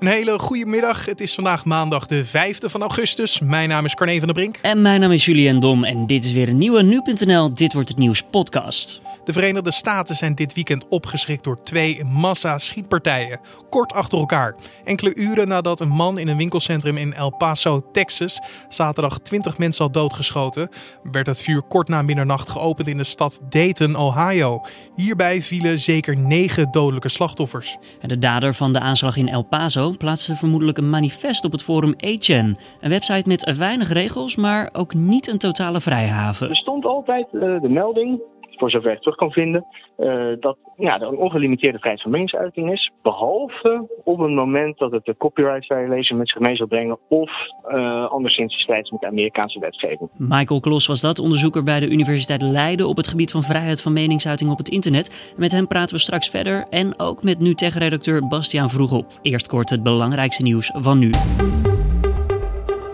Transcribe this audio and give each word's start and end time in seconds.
Een 0.00 0.06
hele 0.06 0.38
goede 0.38 0.66
middag. 0.66 1.04
Het 1.04 1.20
is 1.20 1.34
vandaag 1.34 1.64
maandag 1.64 2.06
de 2.06 2.26
5e 2.26 2.66
van 2.66 2.80
augustus. 2.80 3.40
Mijn 3.40 3.68
naam 3.68 3.84
is 3.84 3.94
Carne 3.94 4.18
van 4.18 4.26
der 4.26 4.34
Brink. 4.34 4.58
En 4.62 4.82
mijn 4.82 5.00
naam 5.00 5.12
is 5.12 5.24
Julian 5.24 5.60
Dom 5.60 5.84
en 5.84 6.06
dit 6.06 6.24
is 6.24 6.32
weer 6.32 6.48
een 6.48 6.58
nieuwe 6.58 6.82
Nu.nl 6.82 7.54
Dit 7.54 7.72
Wordt 7.72 7.88
Het 7.88 7.98
Nieuws 7.98 8.22
podcast. 8.22 9.00
De 9.24 9.32
Verenigde 9.32 9.72
Staten 9.72 10.14
zijn 10.14 10.34
dit 10.34 10.54
weekend 10.54 10.88
opgeschrikt 10.88 11.44
door 11.44 11.62
twee 11.62 12.04
massa-schietpartijen, 12.04 13.40
kort 13.68 13.92
achter 13.92 14.18
elkaar. 14.18 14.54
Enkele 14.84 15.14
uren 15.14 15.48
nadat 15.48 15.80
een 15.80 15.88
man 15.88 16.18
in 16.18 16.28
een 16.28 16.36
winkelcentrum 16.36 16.96
in 16.96 17.14
El 17.14 17.36
Paso, 17.36 17.80
Texas, 17.92 18.40
zaterdag 18.68 19.18
20 19.18 19.58
mensen 19.58 19.84
had 19.84 19.94
doodgeschoten, 19.94 20.68
werd 21.02 21.26
het 21.26 21.42
vuur 21.42 21.62
kort 21.62 21.88
na 21.88 22.02
middernacht 22.02 22.48
geopend 22.48 22.88
in 22.88 22.96
de 22.96 23.04
stad 23.04 23.40
Dayton, 23.48 23.96
Ohio. 23.96 24.60
Hierbij 24.96 25.42
vielen 25.42 25.78
zeker 25.78 26.16
negen 26.16 26.70
dodelijke 26.70 27.08
slachtoffers. 27.08 27.78
En 28.00 28.08
de 28.08 28.18
dader 28.18 28.54
van 28.54 28.72
de 28.72 28.80
aanslag 28.80 29.16
in 29.16 29.28
El 29.28 29.42
Paso 29.42 29.94
plaatste 29.98 30.36
vermoedelijk 30.36 30.78
een 30.78 30.90
manifest 30.90 31.44
op 31.44 31.52
het 31.52 31.62
forum 31.62 31.94
A-Chan, 32.04 32.58
een 32.80 32.90
website 32.90 33.28
met 33.28 33.56
weinig 33.56 33.92
regels, 33.92 34.36
maar 34.36 34.68
ook 34.72 34.94
niet 34.94 35.28
een 35.28 35.38
totale 35.38 35.80
vrijhaven. 35.80 36.48
Er 36.48 36.56
stond 36.56 36.84
altijd 36.84 37.26
uh, 37.32 37.60
de 37.60 37.68
melding 37.68 38.20
voor 38.60 38.70
zover 38.70 38.92
ik 38.92 39.00
terug 39.00 39.16
kan 39.16 39.32
vinden, 39.32 39.66
uh, 39.98 40.32
dat 40.40 40.56
ja, 40.76 41.00
er 41.00 41.08
een 41.08 41.16
ongelimiteerde 41.16 41.78
vrijheid 41.78 42.02
van 42.02 42.10
meningsuiting 42.10 42.72
is. 42.72 42.90
Behalve 43.02 43.88
op 44.04 44.18
het 44.18 44.30
moment 44.30 44.78
dat 44.78 44.92
het 44.92 45.04
de 45.04 45.16
copyright 45.18 45.66
violation 45.66 46.18
met 46.18 46.28
zich 46.28 46.40
mee 46.40 46.56
zal 46.56 46.66
brengen 46.66 46.98
of 47.08 47.30
uh, 47.68 48.10
anderszins 48.10 48.52
in 48.52 48.60
strijd 48.60 48.90
met 48.90 49.00
de 49.00 49.06
Amerikaanse 49.06 49.58
wetgeving. 49.58 50.10
Michael 50.16 50.60
Klos 50.60 50.86
was 50.86 51.00
dat, 51.00 51.18
onderzoeker 51.18 51.62
bij 51.62 51.80
de 51.80 51.88
Universiteit 51.88 52.42
Leiden 52.42 52.88
op 52.88 52.96
het 52.96 53.08
gebied 53.08 53.30
van 53.30 53.42
vrijheid 53.42 53.82
van 53.82 53.92
meningsuiting 53.92 54.50
op 54.50 54.58
het 54.58 54.68
internet. 54.68 55.34
Met 55.36 55.52
hem 55.52 55.66
praten 55.66 55.94
we 55.94 56.00
straks 56.00 56.28
verder 56.28 56.66
en 56.70 56.98
ook 56.98 57.22
met 57.22 57.38
nu 57.38 57.54
tech-redacteur 57.54 58.28
Bastiaan 58.28 58.70
Vroegop. 58.70 59.06
Eerst 59.22 59.48
kort 59.48 59.70
het 59.70 59.82
belangrijkste 59.82 60.42
nieuws 60.42 60.72
van 60.74 60.98
nu. 60.98 61.10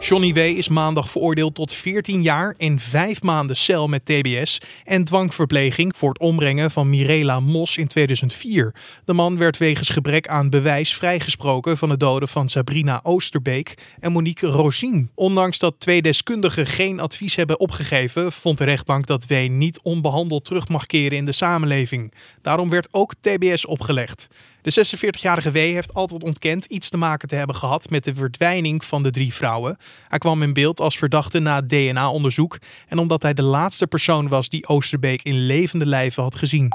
Johnny 0.09 0.33
W. 0.33 0.39
is 0.39 0.69
maandag 0.69 1.11
veroordeeld 1.11 1.55
tot 1.55 1.73
14 1.73 2.23
jaar 2.23 2.55
en 2.59 2.79
5 2.79 3.23
maanden 3.23 3.57
cel 3.57 3.89
met 3.89 4.05
TBS 4.05 4.61
en 4.85 5.05
dwangverpleging 5.05 5.97
voor 5.97 6.09
het 6.09 6.19
ombrengen 6.19 6.71
van 6.71 6.91
Mirela 6.91 7.41
Mos 7.41 7.77
in 7.77 7.87
2004. 7.87 8.75
De 9.05 9.13
man 9.13 9.39
werd 9.39 9.59
wegens 9.59 9.89
gebrek 9.89 10.29
aan 10.29 10.51
bewijs 10.51 10.95
vrijgesproken 10.95 11.77
van 11.77 11.89
de 11.89 11.97
doden 11.97 12.29
van 12.29 12.49
Sabrina 12.49 13.01
Oosterbeek 13.03 13.75
en 14.01 14.13
Monique 14.13 14.47
Rosien. 14.47 15.11
Ondanks 15.15 15.59
dat 15.59 15.75
twee 15.81 16.03
deskundigen 16.03 16.67
geen 16.67 17.01
advies 17.01 17.37
hebben 17.37 17.61
opgegeven, 17.61 18.33
vond 18.33 18.59
de 18.59 18.65
rechtbank 18.65 19.07
dat 19.07 19.27
W. 19.27 19.49
niet 19.49 19.81
onbehandeld 19.83 20.45
terug 20.45 20.69
mag 20.69 20.87
keren 20.87 21.19
in 21.19 21.25
de 21.27 21.33
samenleving. 21.33 22.13
Daarom 22.43 22.69
werd 22.69 22.89
ook 22.91 23.15
TBS 23.21 23.67
opgelegd. 23.67 24.29
De 24.67 24.87
46-jarige 24.87 25.51
W 25.51 25.55
heeft 25.55 25.95
altijd 25.95 26.23
ontkend 26.23 26.65
iets 26.65 26.89
te 26.89 26.97
maken 26.97 27.29
te 27.29 27.35
hebben 27.35 27.57
gehad 27.57 27.91
met 27.91 28.05
de 28.05 28.15
verdwijning 28.15 28.85
van 28.85 29.03
de 29.03 29.11
drie 29.11 29.35
vrouwen. 29.35 29.77
Hij 30.09 30.19
kwam 30.19 30.43
in 30.43 30.53
beeld 30.53 30.81
als 30.81 30.99
verdachte 30.99 31.39
na 31.39 31.63
DNA-onderzoek 31.63 32.59
en 32.89 32.99
omdat 32.99 33.23
hij 33.23 33.35
de 33.35 33.43
laatste 33.43 33.87
persoon 33.87 34.29
was 34.29 34.49
die 34.49 34.67
Oosterbeek 34.67 35.23
in 35.23 35.47
levende 35.47 35.87
lijven 35.87 36.23
had 36.23 36.37
gezien. 36.37 36.69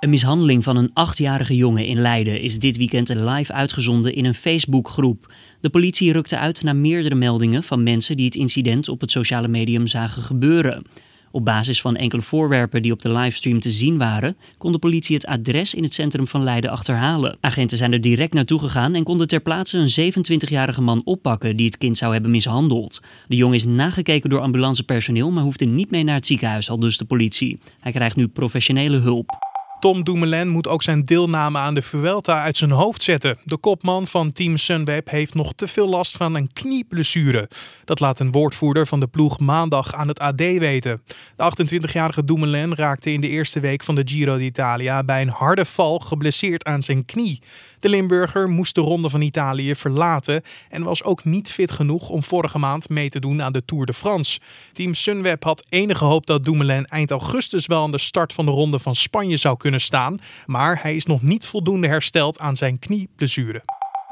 Een 0.00 0.10
mishandeling 0.10 0.64
van 0.64 0.76
een 0.76 0.90
achtjarige 0.94 1.56
jongen 1.56 1.86
in 1.86 2.00
Leiden 2.00 2.40
is 2.40 2.58
dit 2.58 2.76
weekend 2.76 3.08
live 3.08 3.52
uitgezonden 3.52 4.14
in 4.14 4.24
een 4.24 4.34
Facebookgroep. 4.34 5.32
De 5.60 5.70
politie 5.70 6.12
rukte 6.12 6.38
uit 6.38 6.62
naar 6.62 6.76
meerdere 6.76 7.14
meldingen 7.14 7.62
van 7.62 7.82
mensen 7.82 8.16
die 8.16 8.26
het 8.26 8.34
incident 8.34 8.88
op 8.88 9.00
het 9.00 9.10
sociale 9.10 9.48
medium 9.48 9.86
zagen 9.86 10.22
gebeuren. 10.22 10.86
Op 11.30 11.44
basis 11.44 11.80
van 11.80 11.96
enkele 11.96 12.22
voorwerpen 12.22 12.82
die 12.82 12.92
op 12.92 13.02
de 13.02 13.12
livestream 13.12 13.60
te 13.60 13.70
zien 13.70 13.98
waren, 13.98 14.36
kon 14.58 14.72
de 14.72 14.78
politie 14.78 15.14
het 15.14 15.26
adres 15.26 15.74
in 15.74 15.82
het 15.82 15.94
centrum 15.94 16.26
van 16.26 16.42
Leiden 16.42 16.70
achterhalen. 16.70 17.36
Agenten 17.40 17.78
zijn 17.78 17.92
er 17.92 18.00
direct 18.00 18.32
naartoe 18.32 18.58
gegaan 18.58 18.94
en 18.94 19.04
konden 19.04 19.28
ter 19.28 19.40
plaatse 19.40 19.78
een 19.78 20.12
27-jarige 20.12 20.80
man 20.80 21.02
oppakken 21.04 21.56
die 21.56 21.66
het 21.66 21.78
kind 21.78 21.96
zou 21.96 22.12
hebben 22.12 22.30
mishandeld. 22.30 23.02
De 23.28 23.36
jongen 23.36 23.56
is 23.56 23.64
nagekeken 23.64 24.30
door 24.30 24.40
ambulancepersoneel, 24.40 25.30
maar 25.30 25.42
hoefde 25.42 25.64
niet 25.64 25.90
mee 25.90 26.04
naar 26.04 26.14
het 26.14 26.26
ziekenhuis, 26.26 26.70
al 26.70 26.78
dus 26.78 26.98
de 26.98 27.04
politie. 27.04 27.58
Hij 27.80 27.92
krijgt 27.92 28.16
nu 28.16 28.28
professionele 28.28 28.98
hulp. 28.98 29.49
Tom 29.80 30.04
Dumoulin 30.04 30.48
moet 30.48 30.68
ook 30.68 30.82
zijn 30.82 31.02
deelname 31.02 31.58
aan 31.58 31.74
de 31.74 31.82
Vuelta 31.82 32.42
uit 32.42 32.56
zijn 32.56 32.70
hoofd 32.70 33.02
zetten. 33.02 33.38
De 33.44 33.56
kopman 33.56 34.06
van 34.06 34.32
Team 34.32 34.56
Sunweb 34.56 35.10
heeft 35.10 35.34
nog 35.34 35.52
te 35.54 35.68
veel 35.68 35.88
last 35.88 36.16
van 36.16 36.34
een 36.34 36.52
knieblessure. 36.52 37.48
Dat 37.84 38.00
laat 38.00 38.20
een 38.20 38.30
woordvoerder 38.30 38.86
van 38.86 39.00
de 39.00 39.06
ploeg 39.06 39.38
maandag 39.38 39.94
aan 39.94 40.08
het 40.08 40.18
AD 40.18 40.40
weten. 40.40 41.02
De 41.36 41.52
28-jarige 41.78 42.24
Dumoulin 42.24 42.74
raakte 42.74 43.12
in 43.12 43.20
de 43.20 43.28
eerste 43.28 43.60
week 43.60 43.82
van 43.82 43.94
de 43.94 44.02
Giro 44.04 44.38
d'Italia 44.38 45.02
bij 45.02 45.22
een 45.22 45.28
harde 45.28 45.64
val 45.64 45.98
geblesseerd 45.98 46.64
aan 46.64 46.82
zijn 46.82 47.04
knie. 47.04 47.40
De 47.80 47.88
Limburger 47.88 48.48
moest 48.48 48.74
de 48.74 48.80
Ronde 48.80 49.10
van 49.10 49.20
Italië 49.20 49.74
verlaten 49.74 50.42
en 50.68 50.82
was 50.82 51.02
ook 51.04 51.24
niet 51.24 51.52
fit 51.52 51.72
genoeg 51.72 52.08
om 52.08 52.22
vorige 52.22 52.58
maand 52.58 52.88
mee 52.88 53.08
te 53.08 53.20
doen 53.20 53.42
aan 53.42 53.52
de 53.52 53.64
Tour 53.64 53.86
de 53.86 53.94
France. 53.94 54.40
Team 54.72 54.94
Sunweb 54.94 55.44
had 55.44 55.64
enige 55.68 56.04
hoop 56.04 56.26
dat 56.26 56.44
Dumoulin 56.44 56.86
eind 56.86 57.10
augustus 57.10 57.66
wel 57.66 57.82
aan 57.82 57.92
de 57.92 57.98
start 57.98 58.32
van 58.32 58.44
de 58.44 58.50
Ronde 58.50 58.78
van 58.78 58.96
Spanje 58.96 59.36
zou 59.36 59.56
kunnen 59.56 59.80
staan, 59.80 60.18
maar 60.46 60.82
hij 60.82 60.94
is 60.94 61.06
nog 61.06 61.22
niet 61.22 61.46
voldoende 61.46 61.86
hersteld 61.86 62.38
aan 62.38 62.56
zijn 62.56 62.78
knieblessure. 62.78 63.62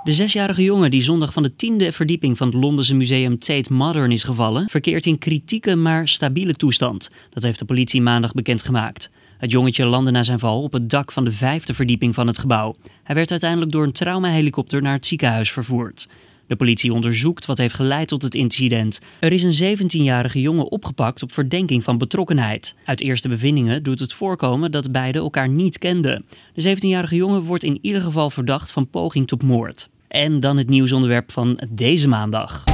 De 0.05 0.13
zesjarige 0.15 0.63
jongen 0.63 0.91
die 0.91 1.03
zondag 1.03 1.33
van 1.33 1.43
de 1.43 1.57
tiende 1.57 1.93
verdieping 1.93 2.37
van 2.39 2.47
het 2.47 2.57
Londense 2.57 2.95
museum 2.95 3.39
Tate 3.39 3.73
Modern 3.73 4.13
is 4.13 4.25
gevallen, 4.25 4.69
verkeert 4.69 5.07
in 5.07 5.19
kritieke 5.19 5.77
maar 5.77 6.09
stabiele 6.09 6.55
toestand. 6.55 7.11
Dat 7.31 7.43
heeft 7.43 7.59
de 7.59 7.65
politie 7.65 8.03
maandag 8.03 8.33
bekendgemaakt. 8.33 9.11
Het 9.39 9.51
jongetje 9.53 9.87
landde 9.87 10.11
na 10.11 10.23
zijn 10.23 10.39
val 10.39 10.63
op 10.63 10.73
het 10.73 10.91
dak 10.91 11.13
van 11.13 11.25
de 11.25 11.33
vijfde 11.33 11.75
verdieping 11.75 12.15
van 12.15 12.27
het 12.27 12.39
gebouw. 12.39 12.77
Hij 13.03 13.15
werd 13.15 13.31
uiteindelijk 13.31 13.73
door 13.73 13.85
een 13.85 13.93
traumahelikopter 13.93 14.83
naar 14.83 14.93
het 14.93 15.07
ziekenhuis 15.07 15.53
vervoerd. 15.53 16.09
De 16.47 16.57
politie 16.57 16.93
onderzoekt 16.93 17.47
wat 17.47 17.59
heeft 17.59 17.75
geleid 17.75 18.09
tot 18.09 18.23
het 18.23 18.35
incident. 18.35 19.01
Er 19.19 19.33
is 19.33 19.61
een 19.61 19.79
17-jarige 19.79 20.41
jongen 20.41 20.71
opgepakt 20.71 21.23
op 21.23 21.33
verdenking 21.33 21.85
van 21.85 21.99
betrokkenheid. 21.99 22.75
Uit 22.85 23.01
eerste 23.01 23.29
bevindingen 23.29 23.83
doet 23.83 24.01
het 24.01 24.13
voorkomen 24.13 24.71
dat 24.71 24.93
beiden 24.93 25.23
elkaar 25.23 25.49
niet 25.49 25.79
kenden. 25.79 26.25
De 26.55 26.77
17-jarige 26.77 27.15
jongen 27.15 27.43
wordt 27.43 27.65
in 27.65 27.79
ieder 27.83 28.03
geval 28.03 28.31
verdacht 28.31 28.73
van 28.73 28.89
poging 28.89 29.27
tot 29.27 29.43
moord. 29.43 29.89
En 30.09 30.41
dan 30.41 30.57
het 30.57 30.69
nieuwsonderwerp 30.69 31.33
van 31.33 31.61
deze 31.69 32.09
maandag. 32.09 32.65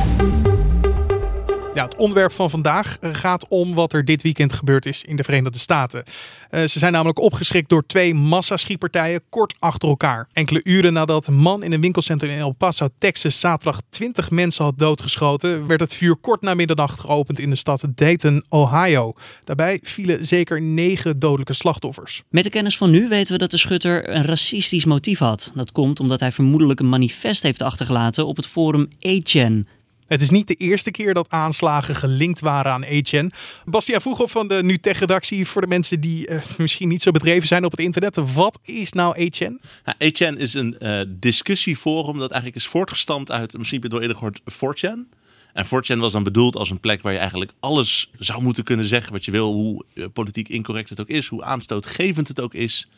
Ja, 1.75 1.85
het 1.85 1.97
onderwerp 1.97 2.33
van 2.33 2.51
vandaag 2.51 2.99
eh, 3.01 3.11
gaat 3.13 3.49
om 3.49 3.75
wat 3.75 3.93
er 3.93 4.05
dit 4.05 4.23
weekend 4.23 4.53
gebeurd 4.53 4.87
is 4.87 5.03
in 5.03 5.17
de 5.17 5.25
Verenigde 5.25 5.59
Staten. 5.59 6.05
Uh, 6.51 6.61
ze 6.61 6.79
zijn 6.79 6.93
namelijk 6.93 7.19
opgeschrikt 7.19 7.69
door 7.69 7.87
twee 7.87 8.15
massaschietpartijen 8.15 9.21
kort 9.29 9.55
achter 9.59 9.89
elkaar. 9.89 10.29
Enkele 10.33 10.61
uren 10.65 10.93
nadat 10.93 11.27
een 11.27 11.35
man 11.35 11.63
in 11.63 11.73
een 11.73 11.81
winkelcentrum 11.81 12.31
in 12.31 12.39
El 12.39 12.53
Paso, 12.53 12.89
Texas, 12.99 13.41
zaterdag 13.41 13.81
20 13.91 14.31
mensen 14.31 14.65
had 14.65 14.79
doodgeschoten, 14.79 15.67
werd 15.67 15.81
het 15.81 15.95
vuur 15.95 16.17
kort 16.17 16.41
na 16.41 16.55
middernacht 16.55 17.01
geopend 17.01 17.39
in 17.39 17.51
de 17.51 17.57
stad 17.57 17.85
Dayton, 17.95 18.45
Ohio. 18.49 19.13
Daarbij 19.45 19.81
vielen 19.83 20.27
zeker 20.27 20.63
negen 20.63 21.19
dodelijke 21.19 21.55
slachtoffers. 21.55 22.23
Met 22.29 22.45
de 22.45 22.51
kennis 22.51 22.77
van 22.77 22.91
nu 22.91 23.09
weten 23.09 23.33
we 23.33 23.39
dat 23.39 23.51
de 23.51 23.59
schutter 23.59 24.11
een 24.11 24.25
racistisch 24.25 24.85
motief 24.85 25.19
had. 25.19 25.53
Dat 25.55 25.73
komt 25.73 26.01
omdat 26.01 26.21
hij 26.21 26.33
vermoedelijk 26.33 26.81
een 26.81 26.89
manifest 26.89 27.43
heeft 27.43 27.63
achtergelaten 27.63 28.27
op 28.27 28.37
het 28.37 28.47
forum 28.47 28.89
A-Chan. 29.07 29.67
Het 30.07 30.23
is 30.23 30.31
niet 30.31 30.47
de 30.47 30.55
eerste 30.55 30.91
keer 30.91 31.15
dat 31.15 31.31
aanslagen 31.31 31.95
gelinkt 31.95 32.41
waren 32.41 32.73
aan 32.73 32.85
HN. 32.85 33.33
Bastiaan 33.65 34.01
Vroegop 34.01 34.31
van 34.31 34.49
de 34.49 34.61
NuTech-redactie. 34.63 35.47
Voor 35.47 35.63
de 35.63 35.69
mensen 35.69 36.01
die 36.01 36.29
uh, 36.29 36.43
misschien 36.59 36.89
niet 36.89 37.03
zo 37.03 37.11
bedreven 37.11 37.49
zijn 37.49 37.65
op 37.65 37.71
het 37.71 37.81
internet. 37.81 38.33
Wat 38.35 38.59
is 38.63 38.93
nou 38.93 39.31
HN? 39.37 39.61
Nou, 39.85 39.97
HN 39.99 40.35
is 40.39 40.55
een 40.55 40.77
uh, 40.81 41.01
discussieforum 41.09 42.19
dat 42.19 42.31
eigenlijk 42.31 42.63
is 42.63 42.71
voortgestamd 42.71 43.31
uit, 43.31 43.59
misschien 43.59 43.81
heb 43.81 43.91
je 43.91 43.97
het 43.97 44.07
eerder 44.07 44.17
gehoord, 44.17 44.41
4chan. 44.81 45.23
En 45.53 45.67
4chan 45.67 45.99
was 45.99 46.13
dan 46.13 46.23
bedoeld 46.23 46.57
als 46.57 46.71
een 46.71 46.81
plek 46.81 47.03
waar 47.03 47.13
je 47.13 47.19
eigenlijk 47.19 47.53
alles 47.61 48.11
zou 48.19 48.43
moeten 48.43 48.65
kunnen 48.65 48.87
zeggen 48.87 49.13
wat 49.13 49.25
je 49.25 49.31
wil. 49.31 49.53
Hoe 49.53 49.85
uh, 49.95 50.07
politiek 50.13 50.49
incorrect 50.49 50.91
het 50.91 51.01
ook 51.01 51.09
is, 51.09 51.27
hoe 51.27 51.45
aanstootgevend 51.45 52.29
het 52.29 52.41
ook 52.41 52.55
is. 52.55 52.89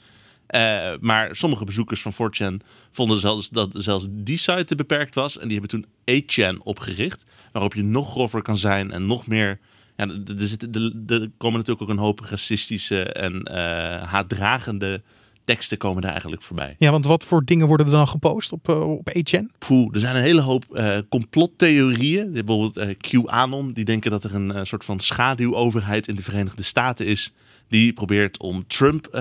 Uh, 0.50 0.92
maar 1.00 1.36
sommige 1.36 1.64
bezoekers 1.64 2.02
van 2.02 2.12
4chan 2.12 2.66
vonden 2.92 3.20
zelfs 3.20 3.48
dat 3.48 3.70
zelfs 3.72 4.06
die 4.10 4.38
site 4.38 4.64
te 4.64 4.74
beperkt 4.74 5.14
was. 5.14 5.38
En 5.38 5.48
die 5.48 5.58
hebben 5.58 5.80
toen 6.04 6.22
8chan 6.22 6.62
opgericht. 6.62 7.24
Waarop 7.52 7.74
je 7.74 7.82
nog 7.82 8.10
grover 8.10 8.42
kan 8.42 8.56
zijn 8.56 8.90
en 8.90 9.06
nog 9.06 9.26
meer. 9.26 9.58
Ja, 9.96 10.08
er, 10.08 11.30
komen 11.38 11.58
natuurlijk 11.58 11.82
ook 11.82 11.88
een 11.88 11.98
hoop 11.98 12.20
racistische 12.20 13.02
en 13.02 13.48
uh, 13.50 13.54
haatdragende 14.02 15.02
teksten 15.44 15.78
komen 15.78 16.02
daar 16.02 16.10
eigenlijk 16.10 16.42
voorbij. 16.42 16.74
Ja, 16.78 16.90
want 16.90 17.06
wat 17.06 17.24
voor 17.24 17.44
dingen 17.44 17.66
worden 17.66 17.86
er 17.86 17.92
dan 17.92 18.08
gepost 18.08 18.52
op, 18.52 18.68
uh, 18.68 18.90
op 18.90 19.10
8chan? 19.18 19.58
Poeh, 19.58 19.94
er 19.94 20.00
zijn 20.00 20.16
een 20.16 20.22
hele 20.22 20.40
hoop 20.40 20.64
uh, 20.72 20.98
complottheorieën. 21.08 22.32
Bijvoorbeeld 22.32 22.96
QAnon, 22.96 23.72
die 23.72 23.84
denken 23.84 24.10
dat 24.10 24.24
er 24.24 24.34
een 24.34 24.66
soort 24.66 24.84
van 24.84 25.00
schaduwoverheid 25.00 26.08
in 26.08 26.14
de 26.14 26.22
Verenigde 26.22 26.62
Staten 26.62 27.06
is 27.06 27.32
die 27.68 27.92
probeert 27.92 28.38
om 28.38 28.66
Trump 28.66 29.08
uh, 29.14 29.20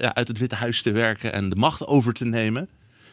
ja, 0.00 0.14
uit 0.14 0.28
het 0.28 0.38
Witte 0.38 0.54
Huis 0.54 0.82
te 0.82 0.90
werken 0.90 1.32
en 1.32 1.48
de 1.48 1.56
macht 1.56 1.86
over 1.86 2.12
te 2.14 2.24
nemen. 2.24 2.68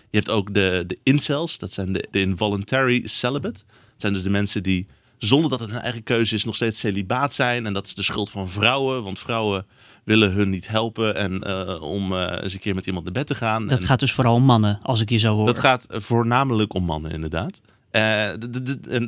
Je 0.09 0.17
hebt 0.17 0.29
ook 0.29 0.53
de, 0.53 0.83
de 0.87 0.97
incels, 1.03 1.57
dat 1.57 1.71
zijn 1.71 1.93
de, 1.93 2.07
de 2.11 2.19
involuntary 2.19 3.01
celibate. 3.07 3.59
Dat 3.67 4.01
zijn 4.01 4.13
dus 4.13 4.23
de 4.23 4.29
mensen 4.29 4.63
die 4.63 4.87
zonder 5.17 5.49
dat 5.49 5.59
het 5.59 5.69
hun 5.71 5.81
eigen 5.81 6.03
keuze 6.03 6.35
is, 6.35 6.45
nog 6.45 6.55
steeds 6.55 6.79
celibaat 6.79 7.33
zijn. 7.33 7.65
En 7.65 7.73
dat 7.73 7.87
is 7.87 7.93
de 7.95 8.03
schuld 8.03 8.29
van 8.29 8.49
vrouwen, 8.49 9.03
want 9.03 9.19
vrouwen 9.19 9.65
willen 10.03 10.31
hun 10.31 10.49
niet 10.49 10.67
helpen 10.67 11.15
en 11.15 11.41
uh, 11.47 11.81
om 11.81 12.13
uh, 12.13 12.39
eens 12.41 12.53
een 12.53 12.59
keer 12.59 12.75
met 12.75 12.85
iemand 12.85 13.03
naar 13.03 13.13
bed 13.13 13.27
te 13.27 13.35
gaan. 13.35 13.67
Dat 13.67 13.79
en 13.79 13.85
gaat 13.85 13.99
dus 13.99 14.13
vooral 14.13 14.35
om 14.35 14.43
mannen, 14.43 14.79
als 14.83 15.01
ik 15.01 15.09
je 15.09 15.17
zo 15.17 15.35
hoor. 15.35 15.45
dat 15.45 15.59
gaat 15.59 15.85
voornamelijk 15.89 16.73
om 16.73 16.83
mannen, 16.83 17.11
inderdaad. 17.11 17.61
Uh, 17.95 18.29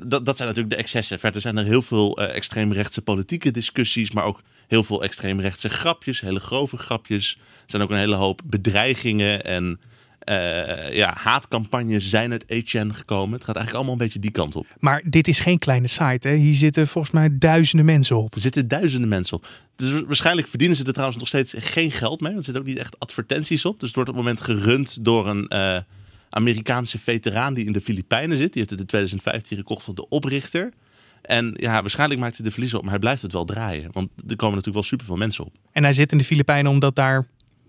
dat, 0.05 0.25
dat 0.25 0.37
zijn 0.37 0.47
natuurlijk 0.47 0.69
de 0.69 0.75
excessen. 0.75 1.19
Verder 1.19 1.41
zijn 1.41 1.57
er 1.57 1.65
heel 1.65 1.81
veel 1.81 2.21
uh, 2.21 2.35
extreemrechtse 2.35 3.01
politieke 3.01 3.51
discussies, 3.51 4.11
maar 4.11 4.23
ook 4.23 4.41
heel 4.67 4.83
veel 4.83 5.03
extreemrechtse 5.03 5.69
grapjes, 5.69 6.21
hele 6.21 6.39
grove 6.39 6.77
grapjes. 6.77 7.37
Er 7.39 7.63
zijn 7.65 7.81
ook 7.81 7.89
een 7.89 7.97
hele 7.97 8.15
hoop 8.15 8.41
bedreigingen 8.45 9.43
en 9.43 9.79
uh, 10.29 10.93
ja, 10.93 11.13
haatcampagnes 11.17 12.09
zijn 12.09 12.31
uit 12.31 12.45
HN 12.47 12.91
gekomen. 12.91 13.33
Het 13.33 13.43
gaat 13.43 13.55
eigenlijk 13.55 13.75
allemaal 13.75 13.93
een 13.93 13.97
beetje 13.97 14.19
die 14.19 14.31
kant 14.31 14.55
op. 14.55 14.65
Maar 14.79 15.01
dit 15.05 15.27
is 15.27 15.39
geen 15.39 15.59
kleine 15.59 15.87
site. 15.87 16.27
Hè? 16.27 16.33
Hier 16.33 16.55
zitten 16.55 16.87
volgens 16.87 17.13
mij 17.13 17.29
duizenden 17.37 17.85
mensen 17.85 18.17
op. 18.17 18.35
Er 18.35 18.41
zitten 18.41 18.67
duizenden 18.67 19.09
mensen 19.09 19.37
op. 19.37 19.47
Dus 19.75 20.01
waarschijnlijk 20.05 20.47
verdienen 20.47 20.77
ze 20.77 20.83
er 20.83 20.91
trouwens 20.91 21.19
nog 21.19 21.27
steeds 21.27 21.53
geen 21.57 21.91
geld 21.91 22.21
mee. 22.21 22.33
Want 22.33 22.47
er 22.47 22.51
zitten 22.51 22.61
ook 22.61 22.69
niet 22.69 22.79
echt 22.79 22.99
advertenties 22.99 23.65
op. 23.65 23.79
Dus 23.79 23.87
het 23.87 23.95
wordt 23.95 24.09
op 24.09 24.15
het 24.15 24.25
moment 24.25 24.41
gerund 24.41 24.97
door 25.05 25.27
een 25.27 25.45
uh, 25.49 25.77
Amerikaanse 26.29 26.99
veteraan 26.99 27.53
die 27.53 27.65
in 27.65 27.71
de 27.71 27.81
Filipijnen 27.81 28.37
zit. 28.37 28.53
Die 28.53 28.61
heeft 28.61 28.69
het 28.69 28.79
in 28.79 28.85
2015 28.85 29.57
gekocht 29.57 29.83
van 29.83 29.95
de 29.95 30.09
oprichter. 30.09 30.73
En 31.21 31.53
ja, 31.53 31.81
waarschijnlijk 31.81 32.19
maakt 32.19 32.35
hij 32.35 32.45
de 32.45 32.51
verliezen 32.51 32.77
op, 32.77 32.83
maar 32.83 32.93
hij 32.93 33.01
blijft 33.01 33.21
het 33.21 33.33
wel 33.33 33.45
draaien. 33.45 33.89
Want 33.91 34.09
er 34.27 34.35
komen 34.35 34.55
natuurlijk 34.55 34.73
wel 34.73 34.83
superveel 34.83 35.17
mensen 35.17 35.45
op. 35.45 35.53
En 35.71 35.83
hij 35.83 35.93
zit 35.93 36.11
in 36.11 36.17
de 36.17 36.23
Filipijnen 36.23 36.71
omdat 36.71 36.95
daar 36.95 37.27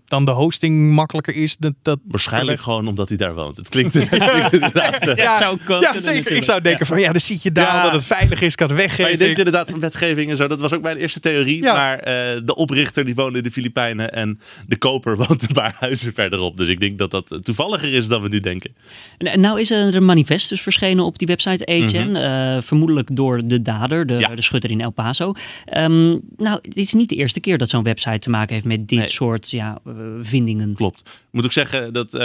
dan 0.09 0.25
de 0.25 0.31
hosting 0.31 0.91
makkelijker 0.91 1.35
is. 1.35 1.57
Dat, 1.57 1.73
dat 1.81 1.99
Waarschijnlijk 2.07 2.61
gewoon 2.61 2.87
omdat 2.87 3.09
hij 3.09 3.17
daar 3.17 3.35
woont. 3.35 3.57
Het 3.57 3.69
klinkt, 3.69 3.95
inderdaad. 4.51 5.05
Ja, 5.05 5.13
ja, 5.23 5.37
zou 5.37 5.57
ja 5.67 5.99
zeker. 5.99 6.35
Ik 6.35 6.43
zou 6.43 6.61
denken 6.61 6.85
van 6.85 6.99
ja, 6.99 7.11
dan 7.11 7.21
zit 7.21 7.43
je 7.43 7.51
daar 7.51 7.75
ja. 7.75 7.83
dat 7.83 7.91
het 7.91 8.05
veilig 8.05 8.41
is, 8.41 8.55
kan 8.55 8.67
het 8.67 8.77
weggeven. 8.77 9.03
Maar 9.03 9.11
je 9.11 9.17
denkt 9.17 9.37
inderdaad 9.37 9.69
van 9.69 9.79
wetgeving 9.79 10.29
en 10.29 10.37
zo. 10.37 10.47
Dat 10.47 10.59
was 10.59 10.73
ook 10.73 10.81
mijn 10.81 10.97
eerste 10.97 11.19
theorie. 11.19 11.63
Ja. 11.63 11.73
Maar 11.73 11.97
uh, 11.97 12.41
de 12.45 12.55
oprichter 12.55 13.05
die 13.05 13.15
woonde 13.15 13.37
in 13.37 13.43
de 13.43 13.51
Filipijnen 13.51 14.13
en 14.13 14.39
de 14.67 14.77
koper 14.77 15.17
woont 15.27 15.41
een 15.41 15.53
paar 15.53 15.75
huizen 15.79 16.13
verderop. 16.13 16.57
Dus 16.57 16.67
ik 16.67 16.79
denk 16.79 16.97
dat 16.97 17.11
dat 17.11 17.39
toevalliger 17.41 17.93
is 17.93 18.07
dan 18.07 18.21
we 18.21 18.29
nu 18.29 18.39
denken. 18.39 18.75
En 19.17 19.39
nou 19.39 19.59
is 19.59 19.71
er 19.71 19.95
een 19.95 20.05
manifest 20.05 20.49
dus 20.49 20.61
verschenen 20.61 21.05
op 21.05 21.19
die 21.19 21.27
website 21.27 21.65
Agent. 21.65 22.09
Mm 22.09 22.15
-hmm. 22.15 22.55
uh, 22.55 22.61
vermoedelijk 22.61 23.15
door 23.15 23.41
de 23.45 23.61
dader, 23.61 24.05
de, 24.05 24.27
de 24.35 24.41
schutter 24.41 24.71
in 24.71 24.81
El 24.81 24.91
Paso. 24.91 25.33
Um, 25.77 26.21
nou, 26.37 26.59
het 26.61 26.75
is 26.75 26.93
niet 26.93 27.09
de 27.09 27.15
eerste 27.15 27.39
keer 27.39 27.57
dat 27.57 27.69
zo'n 27.69 27.83
website 27.83 28.19
te 28.19 28.29
maken 28.29 28.53
heeft 28.53 28.65
met 28.65 28.87
dit 28.87 28.99
nee. 28.99 29.07
soort 29.07 29.51
ja, 29.51 29.81
vindingen. 30.21 30.75
Klopt. 30.75 31.09
Moet 31.31 31.45
ik 31.45 31.51
zeggen 31.51 31.93
dat 31.93 32.13
uh, 32.13 32.19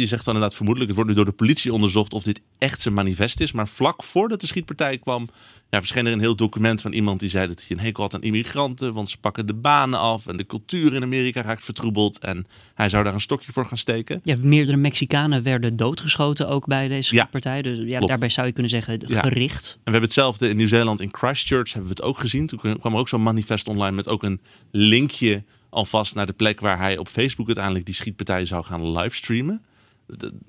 je 0.00 0.06
zegt 0.06 0.24
dan 0.24 0.34
inderdaad 0.34 0.56
vermoedelijk, 0.56 0.90
het 0.90 0.96
wordt 0.96 1.10
nu 1.10 1.16
door 1.16 1.30
de 1.30 1.36
politie 1.36 1.72
onderzocht 1.72 2.12
of 2.12 2.22
dit 2.22 2.40
echt 2.58 2.80
zijn 2.80 2.94
manifest 2.94 3.40
is. 3.40 3.52
Maar 3.52 3.68
vlak 3.68 4.02
voordat 4.02 4.40
de 4.40 4.46
schietpartij 4.46 4.98
kwam, 4.98 5.28
ja, 5.70 5.78
verscheen 5.78 6.06
er 6.06 6.12
een 6.12 6.20
heel 6.20 6.36
document 6.36 6.80
van 6.80 6.92
iemand 6.92 7.20
die 7.20 7.28
zei 7.28 7.46
dat 7.46 7.64
hij 7.66 7.76
een 7.76 7.82
hekel 7.82 8.02
had 8.02 8.14
aan 8.14 8.22
immigranten, 8.22 8.94
want 8.94 9.08
ze 9.08 9.18
pakken 9.18 9.46
de 9.46 9.54
banen 9.54 9.98
af 9.98 10.26
en 10.26 10.36
de 10.36 10.46
cultuur 10.46 10.94
in 10.94 11.02
Amerika 11.02 11.42
raakt 11.42 11.64
vertroebeld. 11.64 12.18
En 12.18 12.46
hij 12.74 12.88
zou 12.88 13.04
daar 13.04 13.14
een 13.14 13.20
stokje 13.20 13.52
voor 13.52 13.66
gaan 13.66 13.78
steken. 13.78 14.20
Ja, 14.22 14.36
meerdere 14.40 14.76
Mexicanen 14.76 15.42
werden 15.42 15.76
doodgeschoten 15.76 16.48
ook 16.48 16.66
bij 16.66 16.88
deze 16.88 17.02
schietpartij. 17.08 17.56
Ja, 17.56 17.62
dus 17.62 17.78
ja, 17.78 18.00
daarbij 18.00 18.28
zou 18.28 18.46
je 18.46 18.52
kunnen 18.52 18.70
zeggen 18.70 19.00
gericht. 19.06 19.64
Ja. 19.64 19.72
En 19.72 19.78
we 19.84 19.90
hebben 19.90 20.02
hetzelfde 20.02 20.48
in 20.48 20.56
Nieuw-Zeeland, 20.56 21.00
in 21.00 21.08
Christchurch 21.12 21.72
hebben 21.72 21.90
we 21.90 21.96
het 21.96 22.04
ook 22.04 22.18
gezien. 22.18 22.46
Toen 22.46 22.78
kwam 22.78 22.92
er 22.92 22.98
ook 22.98 23.08
zo'n 23.08 23.22
manifest 23.22 23.68
online 23.68 23.96
met 23.96 24.08
ook 24.08 24.22
een 24.22 24.40
linkje 24.70 25.44
alvast 25.74 26.14
naar 26.14 26.26
de 26.26 26.32
plek 26.32 26.60
waar 26.60 26.78
hij 26.78 26.98
op 26.98 27.08
Facebook 27.08 27.46
uiteindelijk 27.46 27.86
die 27.86 27.94
schietpartij 27.94 28.44
zou 28.44 28.64
gaan 28.64 28.90
livestreamen. 28.90 29.62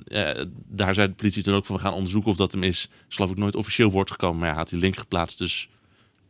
Uh, 0.08 0.42
daar 0.68 0.94
zei 0.94 1.08
de 1.08 1.14
politie 1.14 1.44
toen 1.44 1.54
ook 1.54 1.66
van 1.66 1.76
we 1.76 1.82
gaan 1.82 1.94
onderzoeken 1.94 2.32
of 2.32 2.38
dat 2.38 2.52
hem 2.52 2.64
is. 2.64 2.90
Geloof 3.08 3.32
ik 3.32 3.38
nooit 3.38 3.56
officieel 3.56 3.92
wordt 3.92 4.12
gekomen, 4.12 4.40
maar 4.40 4.50
hij 4.50 4.58
had 4.58 4.70
die 4.70 4.80
link 4.80 4.98
geplaatst. 4.98 5.38
Dus 5.38 5.70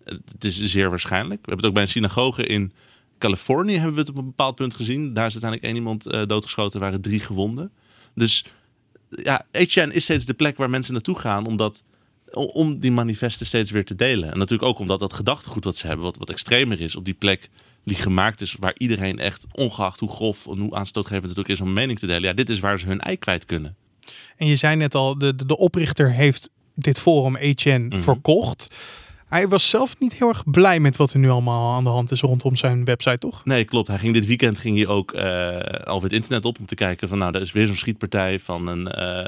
het 0.03 0.43
is 0.43 0.63
zeer 0.63 0.89
waarschijnlijk. 0.89 1.39
We 1.41 1.47
hebben 1.51 1.57
het 1.57 1.65
ook 1.65 1.73
bij 1.73 1.83
een 1.83 1.89
synagoge 1.89 2.45
in 2.45 2.73
Californië 3.17 3.75
hebben 3.75 3.93
we 3.93 3.99
het 3.99 4.09
op 4.09 4.17
een 4.17 4.25
bepaald 4.25 4.55
punt 4.55 4.75
gezien. 4.75 5.13
Daar 5.13 5.27
is 5.27 5.33
uiteindelijk 5.33 5.63
één 5.63 5.75
iemand 5.75 6.07
uh, 6.07 6.25
doodgeschoten, 6.25 6.79
waren 6.79 7.01
drie 7.01 7.19
gewonden. 7.19 7.71
Dus 8.13 8.45
ja, 9.09 9.45
HN 9.51 9.89
is 9.91 10.03
steeds 10.03 10.25
de 10.25 10.33
plek 10.33 10.57
waar 10.57 10.69
mensen 10.69 10.93
naartoe 10.93 11.19
gaan 11.19 11.45
omdat 11.45 11.83
om 12.31 12.79
die 12.79 12.91
manifesten 12.91 13.45
steeds 13.45 13.71
weer 13.71 13.85
te 13.85 13.95
delen. 13.95 14.31
En 14.31 14.37
natuurlijk 14.37 14.69
ook 14.69 14.79
omdat 14.79 14.99
dat 14.99 15.13
gedachtegoed 15.13 15.63
wat 15.63 15.77
ze 15.77 15.87
hebben, 15.87 16.05
wat, 16.05 16.17
wat 16.17 16.29
extremer 16.29 16.81
is, 16.81 16.95
op 16.95 17.05
die 17.05 17.13
plek 17.13 17.49
die 17.85 17.95
gemaakt 17.95 18.41
is 18.41 18.55
waar 18.59 18.75
iedereen 18.77 19.19
echt, 19.19 19.45
ongeacht 19.51 19.99
hoe 19.99 20.09
grof 20.09 20.47
en 20.47 20.57
hoe 20.57 20.75
aanstootgevend 20.75 21.29
het 21.29 21.39
ook 21.39 21.47
is 21.47 21.61
om 21.61 21.67
een 21.67 21.73
mening 21.73 21.99
te 21.99 22.07
delen, 22.07 22.23
ja, 22.23 22.33
dit 22.33 22.49
is 22.49 22.59
waar 22.59 22.79
ze 22.79 22.85
hun 22.85 22.99
ei 22.99 23.17
kwijt 23.17 23.45
kunnen. 23.45 23.75
En 24.37 24.47
je 24.47 24.55
zei 24.55 24.75
net 24.75 24.95
al, 24.95 25.17
de, 25.17 25.35
de, 25.35 25.45
de 25.45 25.57
oprichter 25.57 26.11
heeft 26.11 26.49
dit 26.75 26.99
forum 26.99 27.35
HN 27.35 27.69
mm 27.69 27.91
-hmm. 27.91 27.99
verkocht. 27.99 28.75
Hij 29.25 29.47
was 29.47 29.69
zelf 29.69 29.99
niet 29.99 30.13
heel 30.13 30.27
erg 30.27 30.43
blij 30.51 30.79
met 30.79 30.95
wat 30.95 31.13
er 31.13 31.19
nu 31.19 31.29
allemaal 31.29 31.75
aan 31.75 31.83
de 31.83 31.89
hand 31.89 32.11
is 32.11 32.21
rondom 32.21 32.55
zijn 32.55 32.85
website, 32.85 33.17
toch? 33.17 33.45
Nee, 33.45 33.65
klopt. 33.65 33.87
Hij 33.87 33.99
ging 33.99 34.13
dit 34.13 34.25
weekend 34.25 34.59
ging 34.59 34.77
hij 34.77 34.87
ook 34.87 35.13
uh, 35.13 35.59
al 35.85 36.01
het 36.01 36.13
internet 36.13 36.45
op 36.45 36.59
om 36.59 36.65
te 36.65 36.75
kijken 36.75 37.07
van, 37.07 37.17
nou, 37.17 37.35
er 37.35 37.41
is 37.41 37.51
weer 37.51 37.67
zo'n 37.67 37.75
schietpartij 37.75 38.39
van 38.39 38.67
een, 38.67 38.99
uh, 38.99 39.25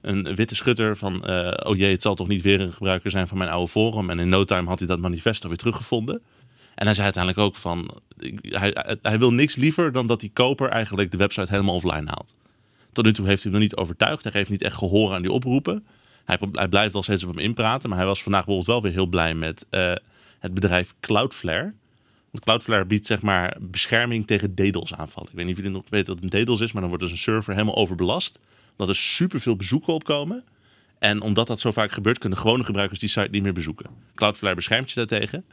een 0.00 0.34
witte 0.34 0.54
schutter 0.54 0.96
van, 0.96 1.30
uh, 1.30 1.50
oh 1.62 1.76
jee, 1.76 1.92
het 1.92 2.02
zal 2.02 2.14
toch 2.14 2.28
niet 2.28 2.42
weer 2.42 2.60
een 2.60 2.72
gebruiker 2.72 3.10
zijn 3.10 3.28
van 3.28 3.38
mijn 3.38 3.50
oude 3.50 3.70
forum. 3.70 4.10
En 4.10 4.18
in 4.18 4.28
no 4.28 4.44
time 4.44 4.68
had 4.68 4.78
hij 4.78 4.88
dat 4.88 4.98
manifest 4.98 5.42
alweer 5.42 5.58
teruggevonden. 5.58 6.22
En 6.78 6.84
hij 6.84 6.94
zei 6.94 7.04
uiteindelijk 7.04 7.44
ook 7.44 7.56
van, 7.56 7.90
hij, 8.42 8.98
hij 9.02 9.18
wil 9.18 9.32
niks 9.32 9.56
liever 9.56 9.92
dan 9.92 10.06
dat 10.06 10.20
die 10.20 10.30
koper 10.32 10.68
eigenlijk 10.68 11.10
de 11.10 11.16
website 11.16 11.50
helemaal 11.50 11.74
offline 11.74 12.06
haalt. 12.06 12.34
Tot 12.92 13.04
nu 13.04 13.12
toe 13.12 13.26
heeft 13.26 13.42
hij 13.42 13.50
hem 13.52 13.60
nog 13.60 13.70
niet 13.70 13.78
overtuigd. 13.78 14.22
Hij 14.22 14.32
geeft 14.32 14.50
niet 14.50 14.62
echt 14.62 14.76
gehoor 14.76 15.14
aan 15.14 15.22
die 15.22 15.32
oproepen. 15.32 15.86
Hij, 16.24 16.68
blijft 16.68 16.94
al 16.94 17.02
steeds 17.02 17.24
op 17.24 17.28
hem 17.34 17.38
inpraten. 17.38 17.88
Maar 17.88 17.98
hij 17.98 18.06
was 18.06 18.22
vandaag 18.22 18.44
bijvoorbeeld 18.44 18.74
wel 18.74 18.82
weer 18.82 18.98
heel 18.98 19.06
blij 19.06 19.34
met 19.34 19.66
uh, 19.70 19.92
het 20.38 20.54
bedrijf 20.54 20.94
Cloudflare. 21.00 21.74
Want 22.30 22.44
Cloudflare 22.44 22.84
biedt 22.84 23.06
zeg 23.06 23.22
maar 23.22 23.56
bescherming 23.60 24.26
tegen 24.26 24.54
DDoS 24.54 24.94
aanvallen. 24.94 25.30
Ik 25.30 25.36
weet 25.36 25.46
niet 25.46 25.56
of 25.56 25.62
jullie 25.62 25.76
nog 25.76 25.88
weten 25.90 26.14
wat 26.14 26.22
een 26.22 26.44
DDoS 26.44 26.60
is, 26.60 26.72
maar 26.72 26.80
dan 26.80 26.90
wordt 26.90 27.04
dus 27.04 27.12
een 27.12 27.18
server 27.18 27.52
helemaal 27.52 27.76
overbelast. 27.76 28.38
Dat 28.76 28.88
er 28.88 28.96
superveel 28.96 29.56
bezoeken 29.56 29.92
opkomen. 29.92 30.44
En 30.98 31.20
omdat 31.20 31.46
dat 31.46 31.60
zo 31.60 31.70
vaak 31.70 31.92
gebeurt, 31.92 32.18
kunnen 32.18 32.38
gewone 32.38 32.64
gebruikers 32.64 32.98
die 32.98 33.08
site 33.08 33.28
niet 33.30 33.42
meer 33.42 33.52
bezoeken. 33.52 33.86
Cloudflare 34.14 34.54
beschermt 34.54 34.90
je 34.90 35.06
daartegen. 35.06 35.44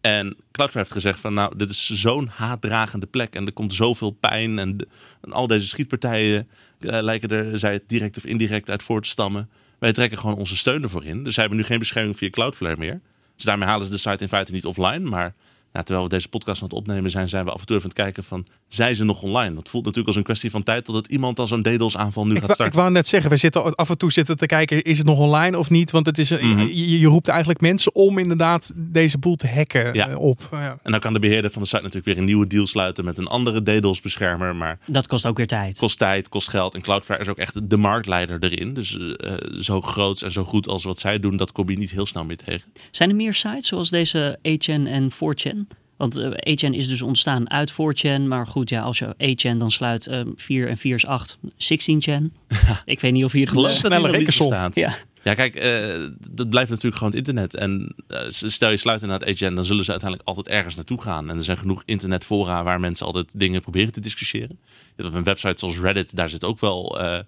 En 0.00 0.36
Cloudflare 0.52 0.86
heeft 0.86 0.92
gezegd 0.92 1.20
van 1.20 1.34
nou, 1.34 1.56
dit 1.56 1.70
is 1.70 1.90
zo'n 1.90 2.28
haatdragende 2.28 3.06
plek 3.06 3.34
en 3.34 3.46
er 3.46 3.52
komt 3.52 3.74
zoveel 3.74 4.10
pijn 4.10 4.58
en, 4.58 4.88
al 5.20 5.46
deze 5.46 5.66
schietpartijen 5.66 6.48
uh, 6.80 6.98
lijken 7.00 7.28
er, 7.28 7.58
zij 7.58 7.72
het 7.72 7.82
direct 7.86 8.16
of 8.16 8.24
indirect 8.24 8.70
uit 8.70 8.82
voor 8.82 9.02
te 9.02 9.08
stammen. 9.08 9.48
Wij 9.78 9.92
trekken 9.92 10.18
gewoon 10.18 10.36
onze 10.36 10.56
steun 10.56 10.82
ervoor 10.82 11.04
in. 11.04 11.24
Dus 11.24 11.34
zij 11.34 11.42
hebben 11.42 11.60
nu 11.60 11.66
geen 11.66 11.78
bescherming 11.78 12.16
via 12.16 12.30
Cloudflare 12.30 12.76
meer. 12.76 13.00
Dus 13.34 13.44
daarmee 13.44 13.68
halen 13.68 13.86
ze 13.86 13.92
de 13.92 13.98
site 13.98 14.22
in 14.22 14.28
feite 14.28 14.52
niet 14.52 14.66
offline, 14.66 14.98
maar 14.98 15.34
nou, 15.72 15.84
terwijl 15.84 16.08
we 16.08 16.14
deze 16.14 16.28
podcast 16.28 16.62
aan 16.62 16.68
het 16.68 16.76
opnemen 16.76 17.10
zijn, 17.10 17.28
zijn 17.28 17.44
we 17.44 17.50
af 17.50 17.60
en 17.60 17.66
toe 17.66 17.76
even 17.76 17.90
aan 17.90 17.96
het 17.96 18.04
kijken 18.04 18.24
van, 18.24 18.46
zijn 18.68 18.96
ze 18.96 19.04
nog 19.04 19.22
online? 19.22 19.54
Dat 19.54 19.68
voelt 19.68 19.84
natuurlijk 19.84 20.08
als 20.08 20.16
een 20.16 20.22
kwestie 20.22 20.50
van 20.50 20.62
tijd 20.62 20.84
totdat 20.84 21.06
iemand 21.06 21.38
als 21.38 21.48
zo'n 21.48 21.62
DDoS 21.62 21.96
aanval 21.96 22.26
nu 22.26 22.34
ik 22.34 22.38
gaat 22.38 22.44
starten. 22.44 22.66
Ik 22.66 22.72
wou 22.72 22.90
net 22.90 23.06
zeggen, 23.06 23.30
we 23.30 23.36
zitten 23.36 23.74
af 23.74 23.88
en 23.90 23.98
toe 23.98 24.12
zitten 24.12 24.36
te 24.36 24.46
kijken, 24.46 24.82
is 24.82 24.98
het 24.98 25.06
nog 25.06 25.18
online 25.18 25.58
of 25.58 25.70
niet? 25.70 25.90
Want 25.90 26.06
het 26.06 26.18
is, 26.18 26.30
mm 26.30 26.38
-hmm. 26.38 26.58
je, 26.66 26.98
je, 26.98 27.06
roept 27.06 27.28
eigenlijk 27.28 27.60
mensen 27.60 27.94
om 27.94 28.18
inderdaad 28.18 28.72
deze 28.76 29.18
boel 29.18 29.36
te 29.36 29.48
hacken 29.48 29.94
ja. 29.94 30.16
op. 30.16 30.48
Ja. 30.50 30.78
En 30.82 30.90
dan 30.90 31.00
kan 31.00 31.12
de 31.12 31.18
beheerder 31.18 31.50
van 31.50 31.62
de 31.62 31.68
site 31.68 31.82
natuurlijk 31.82 32.06
weer 32.06 32.18
een 32.18 32.24
nieuwe 32.24 32.46
deal 32.46 32.66
sluiten 32.66 33.04
met 33.04 33.18
een 33.18 33.26
andere 33.26 33.62
DDoS 33.62 34.00
beschermer. 34.00 34.56
Maar 34.56 34.78
dat 34.86 35.06
kost 35.06 35.26
ook 35.26 35.36
weer 35.36 35.46
tijd. 35.46 35.78
Kost 35.78 35.98
tijd, 35.98 36.28
kost 36.28 36.48
geld. 36.48 36.74
En 36.74 36.80
Cloudflare 36.80 37.20
is 37.20 37.28
ook 37.28 37.38
echt 37.38 37.70
de 37.70 37.76
marktleider 37.76 38.42
erin. 38.44 38.74
Dus 38.74 38.98
uh, 38.98 39.32
zo 39.60 39.80
groot 39.80 40.22
en 40.22 40.32
zo 40.32 40.44
goed 40.44 40.68
als 40.68 40.84
wat 40.84 40.98
zij 40.98 41.20
doen, 41.20 41.36
dat 41.36 41.52
kom 41.52 41.70
je 41.70 41.78
niet 41.78 41.90
heel 41.90 42.06
snel 42.06 42.24
meer 42.24 42.36
tegen. 42.36 42.72
Zijn 42.90 43.10
er 43.10 43.16
meer 43.16 43.34
sites 43.34 43.68
zoals 43.68 43.90
deze 43.90 44.38
8chan 44.38 44.86
en 44.86 45.10
4chan? 45.12 45.59
Want 46.00 46.18
uh, 46.18 46.30
8chan 46.30 46.70
is 46.70 46.88
dus 46.88 47.02
ontstaan 47.02 47.50
uit 47.50 47.72
4chan. 47.72 48.20
Maar 48.26 48.46
goed, 48.46 48.68
ja, 48.68 48.80
als 48.80 48.98
je 48.98 49.36
8chan 49.36 49.56
dan 49.56 49.70
sluit 49.70 50.06
uh, 50.06 50.20
4 50.36 50.68
en 50.68 50.76
4 50.76 50.94
is 50.94 51.06
8. 51.06 51.38
16chan. 51.44 52.22
Ja. 52.48 52.82
Ik 52.84 53.00
weet 53.00 53.12
niet 53.12 53.24
of 53.24 53.32
hier 53.32 53.40
het 53.40 53.50
gelooft. 53.50 53.74
Snelle 53.74 54.10
rekensom. 54.10 54.70
Ja. 54.72 54.96
Ja, 55.22 55.34
kijk, 55.34 55.64
uh, 55.64 56.08
dat 56.30 56.48
blijft 56.50 56.70
natuurlijk 56.70 56.96
gewoon 56.96 57.12
het 57.16 57.28
internet. 57.28 57.54
En 57.54 57.94
uh, 58.08 58.18
stel 58.28 58.70
je 58.70 58.76
sluit 58.76 59.02
inderdaad 59.02 59.28
8chan, 59.28 59.54
dan 59.54 59.64
zullen 59.64 59.84
ze 59.84 59.90
uiteindelijk 59.90 60.28
altijd 60.28 60.48
ergens 60.48 60.74
naartoe 60.74 61.02
gaan. 61.02 61.30
En 61.30 61.36
er 61.36 61.44
zijn 61.44 61.58
genoeg 61.58 61.82
internetfora 61.84 62.62
waar 62.62 62.80
mensen 62.80 63.06
altijd 63.06 63.32
dingen 63.34 63.60
proberen 63.60 63.92
te 63.92 64.00
discussiëren. 64.00 64.58
Je 64.96 65.02
hebt 65.02 65.14
een 65.14 65.24
website 65.24 65.58
zoals 65.58 65.78
Reddit, 65.78 66.16
daar 66.16 66.28
zit 66.28 66.44
ook 66.44 66.60
wel... 66.60 67.00
Uh, 67.00 67.18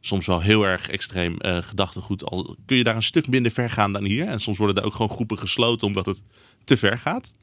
soms 0.00 0.26
wel 0.26 0.40
heel 0.40 0.64
erg 0.64 0.88
extreem 0.88 1.36
uh, 1.38 1.58
gedachtegoed. 1.60 2.24
Al 2.24 2.56
kun 2.66 2.76
je 2.76 2.84
daar 2.84 2.96
een 2.96 3.02
stuk 3.02 3.28
minder 3.28 3.52
ver 3.52 3.70
gaan 3.70 3.92
dan 3.92 4.04
hier. 4.04 4.26
En 4.26 4.38
soms 4.38 4.58
worden 4.58 4.76
daar 4.76 4.84
ook 4.84 4.94
gewoon 4.94 5.10
groepen 5.10 5.38
gesloten 5.38 5.86
omdat 5.86 6.06
het 6.06 6.22
te 6.64 6.76
ver 6.76 6.98
gaat. 6.98 7.34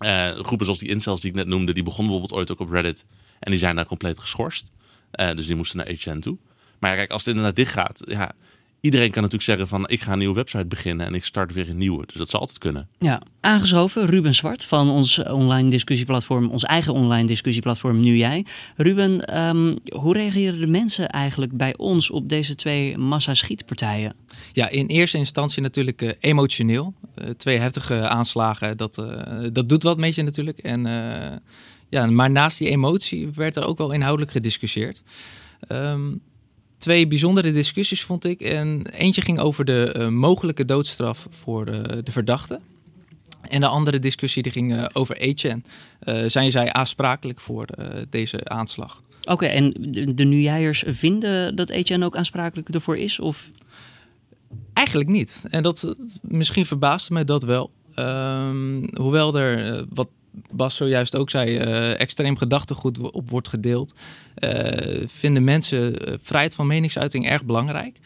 Uh, 0.00 0.30
groepen 0.44 0.64
zoals 0.64 0.78
die 0.78 0.88
incels 0.88 1.20
die 1.20 1.30
ik 1.30 1.36
net 1.36 1.46
noemde, 1.46 1.72
die 1.72 1.82
begonnen 1.82 2.12
bijvoorbeeld 2.12 2.40
ooit 2.40 2.50
ook 2.50 2.68
op 2.68 2.70
Reddit. 2.72 3.06
En 3.38 3.50
die 3.50 3.60
zijn 3.60 3.76
daar 3.76 3.86
compleet 3.86 4.20
geschorst. 4.20 4.70
Uh, 5.12 5.34
dus 5.34 5.46
die 5.46 5.56
moesten 5.56 5.76
naar 5.76 5.94
HN 6.02 6.18
toe. 6.18 6.38
Maar 6.78 6.90
ja, 6.90 6.96
kijk, 6.96 7.10
als 7.10 7.24
het 7.24 7.34
inderdaad 7.34 7.56
dicht 7.56 7.72
gaat, 7.72 8.02
ja, 8.06 8.32
iedereen 8.80 9.10
kan 9.10 9.22
natuurlijk 9.22 9.50
zeggen 9.50 9.68
van 9.68 9.88
ik 9.88 10.00
ga 10.00 10.12
een 10.12 10.18
nieuwe 10.18 10.34
website 10.34 10.66
beginnen 10.66 11.06
en 11.06 11.14
ik 11.14 11.24
start 11.24 11.52
weer 11.52 11.70
een 11.70 11.76
nieuwe. 11.76 12.06
Dus 12.06 12.16
dat 12.16 12.28
zal 12.28 12.40
altijd 12.40 12.58
kunnen. 12.58 12.88
Ja, 12.98 13.22
aangeschoven 13.40 14.06
Ruben 14.06 14.34
Zwart 14.34 14.64
van 14.64 14.90
ons 14.90 15.22
online 15.22 15.70
discussieplatform, 15.70 16.50
ons 16.50 16.64
eigen 16.64 16.94
online 16.94 17.26
discussieplatform 17.26 18.00
Nu 18.00 18.16
Jij. 18.16 18.46
Ruben, 18.76 19.24
ehm, 19.24 19.76
hoe 19.92 20.12
reageren 20.12 20.60
de 20.60 20.66
mensen 20.66 21.08
eigenlijk 21.08 21.56
bij 21.56 21.76
ons 21.76 22.10
op 22.10 22.28
deze 22.28 22.54
twee 22.54 22.98
massa-schietpartijen? 22.98 24.14
Ja, 24.52 24.68
in 24.68 24.86
eerste 24.86 25.18
instantie 25.18 25.62
natuurlijk 25.62 26.02
uh, 26.02 26.10
emotioneel. 26.20 26.94
Uh, 27.18 27.30
twee 27.30 27.58
heftige 27.58 28.08
aanslagen, 28.08 28.76
dat, 28.76 28.98
uh, 28.98 29.48
dat 29.52 29.68
doet 29.68 29.82
wat 29.82 29.98
met 29.98 30.14
je 30.14 30.22
natuurlijk. 30.22 30.58
En, 30.58 30.82
ja, 31.88 32.06
maar 32.06 32.30
naast 32.30 32.58
die 32.58 32.68
emotie 32.68 33.30
werd 33.34 33.56
er 33.56 33.64
ook 33.64 33.78
wel 33.78 33.92
inhoudelijk 33.92 34.32
gediscussieerd. 34.32 35.02
Um, 35.68 36.20
twee 36.80 37.06
bijzondere 37.06 37.52
discussies 37.52 38.04
vond 38.04 38.24
ik. 38.24 38.40
En 38.40 38.86
eentje 38.86 39.22
ging 39.22 39.38
over 39.38 39.64
de 39.64 39.94
uh, 39.98 40.08
mogelijke 40.08 40.64
doodstraf 40.64 41.26
voor 41.30 41.68
uh, 41.68 41.74
de 42.04 42.12
verdachte. 42.12 42.60
En 43.40 43.60
de 43.60 43.66
andere 43.66 43.98
discussie 43.98 44.42
die 44.42 44.52
ging 44.52 44.72
uh, 44.72 44.84
over 44.92 45.16
Etienne. 45.16 45.62
zijn 46.26 46.50
zij 46.50 46.72
aansprakelijk 46.72 47.40
voor 47.40 47.66
deze 48.10 48.48
aanslag? 48.48 49.02
Oké, 49.20 49.32
okay, 49.32 49.48
en 49.48 49.74
de, 49.78 50.14
de 50.14 50.24
vinden 50.86 51.56
dat 51.56 51.68
Etienne 51.68 52.04
ook 52.04 52.16
aansprakelijk 52.16 52.68
ervoor 52.68 52.96
is? 52.96 53.20
Of? 53.20 53.50
Eigenlijk 54.72 55.08
niet. 55.08 55.44
En 55.50 55.62
dat, 55.62 55.94
misschien 56.22 56.66
verbaasde 56.66 57.12
mij 57.12 57.24
dat 57.24 57.42
wel. 57.42 57.70
Um, 57.96 58.88
hoewel 58.94 59.36
er 59.36 59.84
wat 59.88 60.08
Bas 60.50 60.76
zojuist 60.76 61.16
ook 61.16 61.30
zei, 61.30 61.60
uh, 61.60 62.00
extreem 62.00 62.36
gedachtegoed 62.36 62.98
op 62.98 63.30
wordt 63.30 63.48
gedeeld, 63.48 63.94
uh, 64.38 65.06
vinden 65.06 65.44
mensen 65.44 66.06
eh, 66.06 66.14
vrijheid 66.22 66.54
van 66.54 66.66
meningsuiting 66.66 67.28
erg 67.28 67.44
belangrijk. 67.44 67.98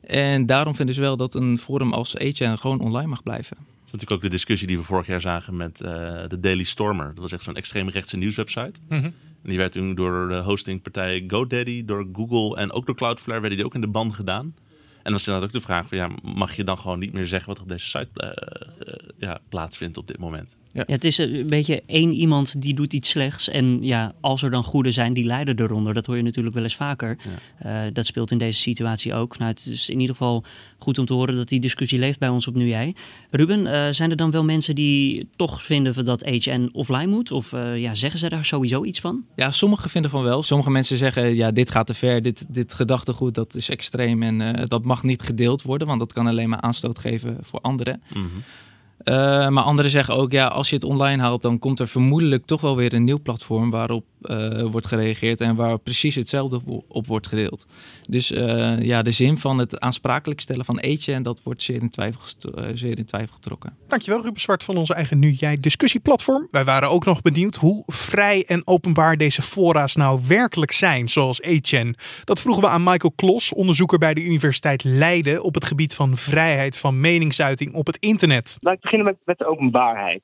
En 0.00 0.46
daarom 0.46 0.74
vinden 0.74 0.94
ze 0.94 1.00
wel 1.00 1.16
dat 1.16 1.34
een 1.34 1.58
forum 1.58 1.92
als 1.92 2.16
Etienne 2.16 2.56
gewoon 2.56 2.80
online 2.80 3.08
mag 3.08 3.22
blijven. 3.22 3.56
Dat 3.56 3.66
is 3.86 3.92
natuurlijk 3.92 4.12
ook 4.12 4.30
de 4.30 4.36
discussie 4.36 4.66
die 4.66 4.76
we 4.76 4.82
vorig 4.82 5.06
jaar 5.06 5.20
zagen 5.20 5.56
met 5.56 5.78
de 5.78 6.38
Daily 6.40 6.64
Stormer. 6.64 7.06
Dat 7.06 7.22
was 7.22 7.32
echt 7.32 7.42
zo'n 7.42 7.56
extreemrechtse 7.56 8.16
nieuwswebsite. 8.16 8.80
Mm 8.88 9.04
En 9.04 9.48
die 9.48 9.58
werd 9.58 9.72
toen 9.72 9.94
door 9.94 10.28
de 10.28 10.36
hostingpartij 10.36 11.24
GoDaddy, 11.26 11.84
door 11.84 12.06
Google 12.12 12.56
en 12.56 12.72
ook 12.72 12.86
door 12.86 12.94
Cloudflare 12.94 13.40
werden 13.40 13.58
die 13.58 13.66
ook 13.66 13.74
in 13.74 13.80
de 13.80 13.88
ban 13.88 14.14
gedaan. 14.14 14.54
En 15.02 15.10
dan 15.10 15.14
is 15.14 15.26
inderdaad 15.26 15.48
ook 15.48 15.60
de 15.60 15.66
vraag 15.66 15.88
van 15.88 15.98
ja, 15.98 16.10
mag 16.22 16.56
je 16.56 16.64
dan 16.64 16.78
gewoon 16.78 16.98
niet 16.98 17.12
meer 17.12 17.26
zeggen 17.26 17.48
wat 17.48 17.56
er 17.56 17.62
op 17.62 17.68
deze 17.68 17.86
site 17.86 18.10
ja, 19.18 19.40
plaatsvindt 19.48 19.98
op 19.98 20.06
dit 20.06 20.18
moment? 20.18 20.56
Ja. 20.72 20.82
het 20.86 21.04
is 21.04 21.18
een 21.18 21.46
beetje 21.46 21.82
één 21.86 22.12
iemand 22.12 22.62
die 22.62 22.74
doet 22.74 22.92
iets 22.92 23.08
slechts. 23.08 23.48
En 23.48 23.78
ja, 23.82 24.14
als 24.20 24.42
er 24.42 24.50
dan 24.50 24.64
goede 24.64 24.90
zijn, 24.90 25.12
die 25.12 25.24
lijden 25.24 25.60
eronder. 25.60 25.94
Dat 25.94 26.06
hoor 26.06 26.16
je 26.16 26.22
natuurlijk 26.22 26.54
wel 26.54 26.64
eens 26.64 26.76
vaker. 26.76 27.16
Ja. 27.62 27.86
Uh, 27.86 27.92
dat 27.92 28.06
speelt 28.06 28.30
in 28.30 28.38
deze 28.38 28.60
situatie 28.60 29.14
ook. 29.14 29.38
Nou, 29.38 29.50
het 29.50 29.66
is 29.66 29.88
in 29.88 30.00
ieder 30.00 30.16
geval 30.16 30.44
goed 30.78 30.98
om 30.98 31.04
te 31.04 31.12
horen 31.12 31.36
dat 31.36 31.48
die 31.48 31.60
discussie 31.60 31.98
leeft 31.98 32.18
bij 32.18 32.28
ons 32.28 32.46
op 32.46 32.54
Nu 32.54 32.68
Jij. 32.68 32.94
Ruben, 33.30 33.60
uh, 33.66 33.88
zijn 33.90 34.10
er 34.10 34.16
dan 34.16 34.30
wel 34.30 34.44
mensen 34.44 34.74
die 34.74 35.28
toch 35.36 35.62
vinden 35.62 36.04
dat 36.04 36.22
HN 36.24 36.68
offline 36.72 37.06
moet? 37.06 37.30
Of 37.30 37.52
uh, 37.52 37.78
ja, 37.78 37.94
zeggen 37.94 38.18
ze 38.18 38.28
daar 38.28 38.44
sowieso 38.44 38.84
iets 38.84 39.00
van? 39.00 39.24
Ja, 39.36 39.50
sommigen 39.50 39.90
vinden 39.90 40.10
van 40.10 40.22
wel. 40.22 40.42
Sommige 40.42 40.70
mensen 40.70 40.96
zeggen, 40.98 41.34
ja, 41.34 41.50
dit 41.50 41.70
gaat 41.70 41.86
te 41.86 41.94
ver. 41.94 42.22
Dit, 42.22 42.44
dit 42.48 42.74
gedachtegoed, 42.74 43.34
dat 43.34 43.54
is 43.54 43.68
extreem. 43.68 44.22
En 44.22 44.66
dat 44.68 44.84
mag 44.84 45.02
niet 45.02 45.22
gedeeld 45.22 45.62
worden, 45.62 45.86
want 45.86 45.98
dat 45.98 46.12
kan 46.12 46.26
alleen 46.26 46.48
maar 46.48 46.60
aanstoot 46.60 46.98
geven 46.98 47.38
voor 47.40 47.60
anderen. 47.60 48.02
Mm 48.14 48.22
-hmm. 48.22 48.42
Uh, 49.04 49.48
maar 49.48 49.64
anderen 49.64 49.90
zeggen 49.90 50.16
ook, 50.16 50.32
ja, 50.32 50.46
als 50.46 50.68
je 50.68 50.74
het 50.74 50.84
online 50.84 51.22
haalt, 51.22 51.42
dan 51.42 51.58
komt 51.58 51.78
er 51.78 51.88
vermoedelijk 51.88 52.46
toch 52.46 52.60
wel 52.60 52.76
weer 52.76 52.92
een 52.92 53.04
nieuw 53.04 53.20
platform 53.22 53.70
waarop 53.70 54.04
uh, 54.22 54.62
wordt 54.62 54.86
gereageerd 54.86 55.40
en 55.40 55.54
waar 55.54 55.78
precies 55.78 56.14
hetzelfde 56.14 56.60
op 56.88 57.06
wordt 57.06 57.26
gedeeld. 57.26 57.66
Dus 58.08 58.30
uh, 58.30 58.82
ja, 58.82 59.02
de 59.02 59.10
zin 59.10 59.38
van 59.38 59.58
het 59.58 59.80
aansprakelijk 59.80 60.40
stellen 60.40 60.64
van 60.64 60.78
eetje, 60.78 61.12
en 61.12 61.22
dat 61.22 61.40
wordt 61.42 61.62
zeer 61.62 61.80
in 61.80 61.90
twijfel, 61.90 62.20
zeer 62.74 62.98
in 62.98 63.04
twijfel 63.04 63.34
getrokken. 63.34 63.76
Dankjewel 63.88 64.22
Ruben 64.22 64.40
Zwart 64.40 64.64
van 64.64 64.76
onze 64.76 64.94
eigen 64.94 65.18
Nu 65.18 65.30
Jij 65.30 65.60
discussieplatform. 65.60 66.48
Wij 66.50 66.64
waren 66.64 66.90
ook 66.90 67.04
nog 67.04 67.22
benieuwd 67.22 67.56
hoe 67.56 67.82
vrij 67.86 68.44
en 68.46 68.62
openbaar 68.64 69.16
deze 69.16 69.42
fora's 69.42 69.96
nou 69.96 70.20
werkelijk 70.26 70.72
zijn, 70.72 71.08
zoals 71.08 71.40
Etienne. 71.40 71.94
Dat 72.24 72.40
vroegen 72.40 72.62
we 72.62 72.68
aan 72.68 72.82
Michael 72.82 73.12
Klos, 73.16 73.52
onderzoeker 73.54 73.98
bij 73.98 74.14
de 74.14 74.24
Universiteit 74.24 74.84
Leiden 74.84 75.42
op 75.42 75.54
het 75.54 75.64
gebied 75.64 75.94
van 75.94 76.16
vrijheid 76.16 76.76
van 76.76 77.00
meningsuiting 77.00 77.74
op 77.74 77.86
het 77.86 77.96
internet 77.96 78.56
beginnen 78.92 79.18
met, 79.24 79.38
de 79.38 79.46
openbaarheid. 79.46 80.22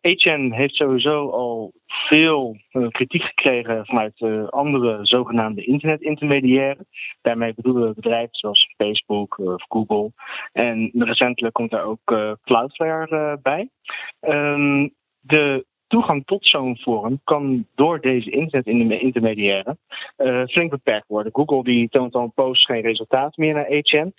Etienne 0.00 0.54
heeft 0.54 0.76
sowieso 0.76 1.30
al 1.30 1.72
veel 1.86 2.56
uh, 2.72 2.88
kritiek 2.88 3.22
gekregen 3.22 3.86
vanuit 3.86 4.20
uh, 4.20 4.48
andere 4.48 4.98
zogenaamde 5.06 5.64
internetintermediairen. 5.64 6.86
Daarmee 7.22 7.54
bedoelen 7.54 7.88
we 7.88 7.94
bedrijven 7.94 8.34
zoals 8.34 8.74
Facebook 8.76 9.38
of 9.38 9.64
Google. 9.68 10.12
En 10.52 10.90
recentelijk 10.94 11.54
komt 11.54 11.70
daar 11.70 11.84
ook 11.84 12.36
Cloudflare 12.44 13.38
bij. 13.42 13.68
Um, 14.20 14.94
de 15.20 15.66
toegang 15.86 16.26
tot 16.26 16.46
zo'n 16.46 16.76
forum 16.76 17.20
kan 17.24 17.66
door 17.74 18.00
deze 18.00 18.30
internetintermediairen 18.30 19.78
flink 20.46 20.70
beperkt 20.70 21.08
worden. 21.08 21.32
Google 21.34 21.64
die 21.64 21.88
toont 21.88 22.14
al 22.14 22.22
een 22.22 22.32
post 22.32 22.66
geen 22.66 22.82
resultaat 22.82 23.36
meer 23.36 23.54
naar 23.54 23.66
Etienne. 23.66 24.12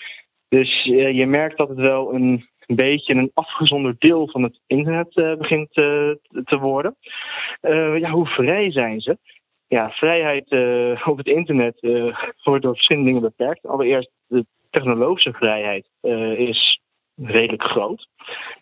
Dus 0.47 0.83
je 0.83 1.25
merkt 1.27 1.57
dat 1.57 1.69
het 1.69 1.77
wel 1.77 2.13
een 2.13 2.49
een 2.65 2.75
beetje 2.75 3.13
een 3.13 3.31
afgezonderd 3.33 3.99
deel 3.99 4.27
van 4.27 4.43
het 4.43 4.59
internet 4.67 5.17
uh, 5.17 5.35
begint 5.35 5.77
uh, 5.77 6.11
te 6.43 6.57
worden. 6.59 6.95
Uh, 7.61 7.99
ja, 7.99 8.09
hoe 8.09 8.27
vrij 8.27 8.71
zijn 8.71 9.01
ze? 9.01 9.17
Ja, 9.67 9.89
vrijheid 9.89 10.51
op 11.05 11.17
het 11.17 11.27
internet 11.27 11.79
wordt 12.43 12.63
door 12.63 12.75
verschillende 12.75 13.07
dingen 13.07 13.21
beperkt. 13.21 13.67
Allereerst 13.67 14.11
de 14.27 14.45
technologische 14.69 15.33
vrijheid 15.33 15.89
is 16.37 16.81
redelijk 17.15 17.63
groot. 17.63 18.07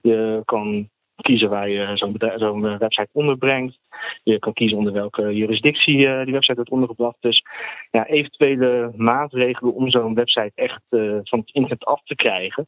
Je 0.02 0.42
kan 0.46 0.90
kiezen 1.22 1.50
waar 1.50 1.70
je 1.70 1.98
zo'n 1.98 2.16
zo 2.38 2.60
website 2.60 3.10
onderbrengt. 3.12 3.80
Je 4.24 4.40
kan 4.40 4.54
kiezen 4.54 4.78
onder 4.78 4.94
welke 4.94 5.36
juridictie 5.36 5.98
uh, 5.98 6.24
die 6.24 6.34
website 6.34 6.56
wordt 6.56 6.70
ondergebracht. 6.70 7.18
Dus 7.20 7.44
ja, 7.92 8.06
eventuele 8.06 8.92
maatregelen 8.96 9.74
om 9.74 9.90
zo'n 9.90 10.14
website 10.14 10.52
echt 10.56 10.82
uh, 10.90 11.20
van 11.24 11.40
het 11.40 11.50
internet 11.52 11.86
af 11.86 12.04
te 12.04 12.16
krijgen, 12.16 12.68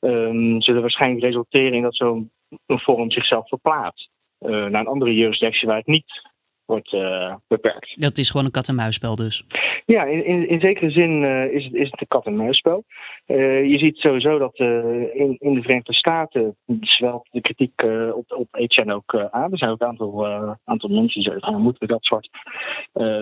um, 0.00 0.62
zullen 0.62 0.80
waarschijnlijk 0.80 1.24
resulteren 1.24 1.74
in 1.74 1.82
dat 1.82 1.96
zo'n 1.96 2.30
forum 2.66 3.10
zichzelf 3.10 3.48
verplaatst. 3.48 4.10
Naar 4.38 4.74
een 4.74 4.86
andere 4.86 5.14
jurisdictie 5.14 5.68
waar 5.68 5.76
het 5.76 5.86
niet 5.86 6.34
wordt 6.66 6.92
uh, 6.92 7.34
beperkt. 7.48 8.00
Dat 8.00 8.18
is 8.18 8.30
gewoon 8.30 8.46
een 8.46 8.52
kat-en-muisspel 8.52 9.16
dus? 9.16 9.44
Ja, 9.86 10.04
in, 10.04 10.24
in, 10.24 10.48
in 10.48 10.60
zekere 10.60 10.90
zin 10.90 11.22
uh, 11.22 11.52
is, 11.52 11.64
het, 11.64 11.74
is 11.74 11.90
het 11.90 12.00
een 12.00 12.06
kat-en-muisspel. 12.08 12.84
Uh, 13.26 13.64
je 13.64 13.78
ziet 13.78 13.98
sowieso 13.98 14.38
dat 14.38 14.58
in, 14.58 15.36
in 15.38 15.54
de 15.54 15.62
Verenigde 15.62 15.94
Staten 15.94 16.56
zwelt 16.80 17.28
de 17.30 17.40
kritiek 17.40 17.82
op, 18.14 18.32
op 18.32 18.48
HN 18.50 18.90
ook 18.90 19.16
aan. 19.30 19.52
Er 19.52 19.58
zijn 19.58 19.70
ook 19.70 19.80
een 19.80 19.86
aantal, 19.86 20.26
aantal 20.64 20.88
mensen 20.88 21.22
die 21.22 21.30
zeggen, 21.32 21.60
moeten 21.60 21.86
we 21.86 21.92
dat 21.92 22.04
soort 22.04 22.30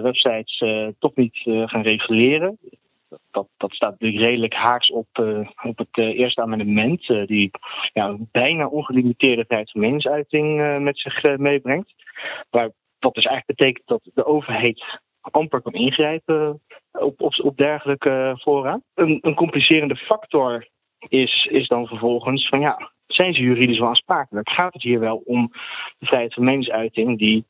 websites 0.03 0.63
toch 0.99 1.15
niet 1.15 1.41
gaan 1.45 1.83
reguleren? 1.83 2.59
dat, 3.31 3.49
dat 3.57 3.73
staat 3.73 3.91
natuurlijk 3.91 4.23
redelijk 4.23 4.55
haaks 4.55 4.91
op, 4.91 5.07
uh, 5.21 5.49
op 5.63 5.79
het 5.79 5.97
uh, 5.97 6.19
eerste 6.19 6.43
amendement, 6.43 7.09
uh, 7.09 7.27
die 7.27 7.51
ja, 7.93 8.17
bijna 8.33 8.67
ongelimiteerde 8.67 9.45
vrijheid 9.45 9.71
van 9.71 9.81
meningsuiting 9.81 10.79
met 10.83 10.99
zich 10.99 11.37
meebrengt. 11.37 11.95
Waar 12.51 12.71
wat 13.05 13.15
dus 13.15 13.27
eigenlijk 13.27 13.59
betekent 13.59 13.87
dat 13.87 14.11
de 14.15 14.27
overheid 14.27 15.01
amper 15.21 15.63
kan 15.63 15.73
ingrijpen 15.73 16.63
op, 16.91 17.21
op, 17.43 17.57
dergelijke 17.57 18.37
fora. 18.41 18.81
Een, 18.95 19.19
een 19.21 19.35
complicerende 19.35 19.97
factor 19.97 20.69
is, 21.09 21.47
is 21.47 21.69
dan 21.69 21.87
vervolgens 21.87 22.49
van 22.49 22.61
ja, 22.61 22.93
zijn 23.07 23.35
ze 23.35 23.43
juridisch 23.43 23.79
wel 23.79 23.89
aansprakelijk? 23.89 24.51
Gaat 24.51 24.73
het 24.73 24.83
hier 24.83 25.01
wel 25.01 25.23
om 25.25 25.53
de 25.99 26.07
vrijheid 26.07 26.35
van 26.35 26.45
meningsuiting 26.45 27.19
die 27.19 27.47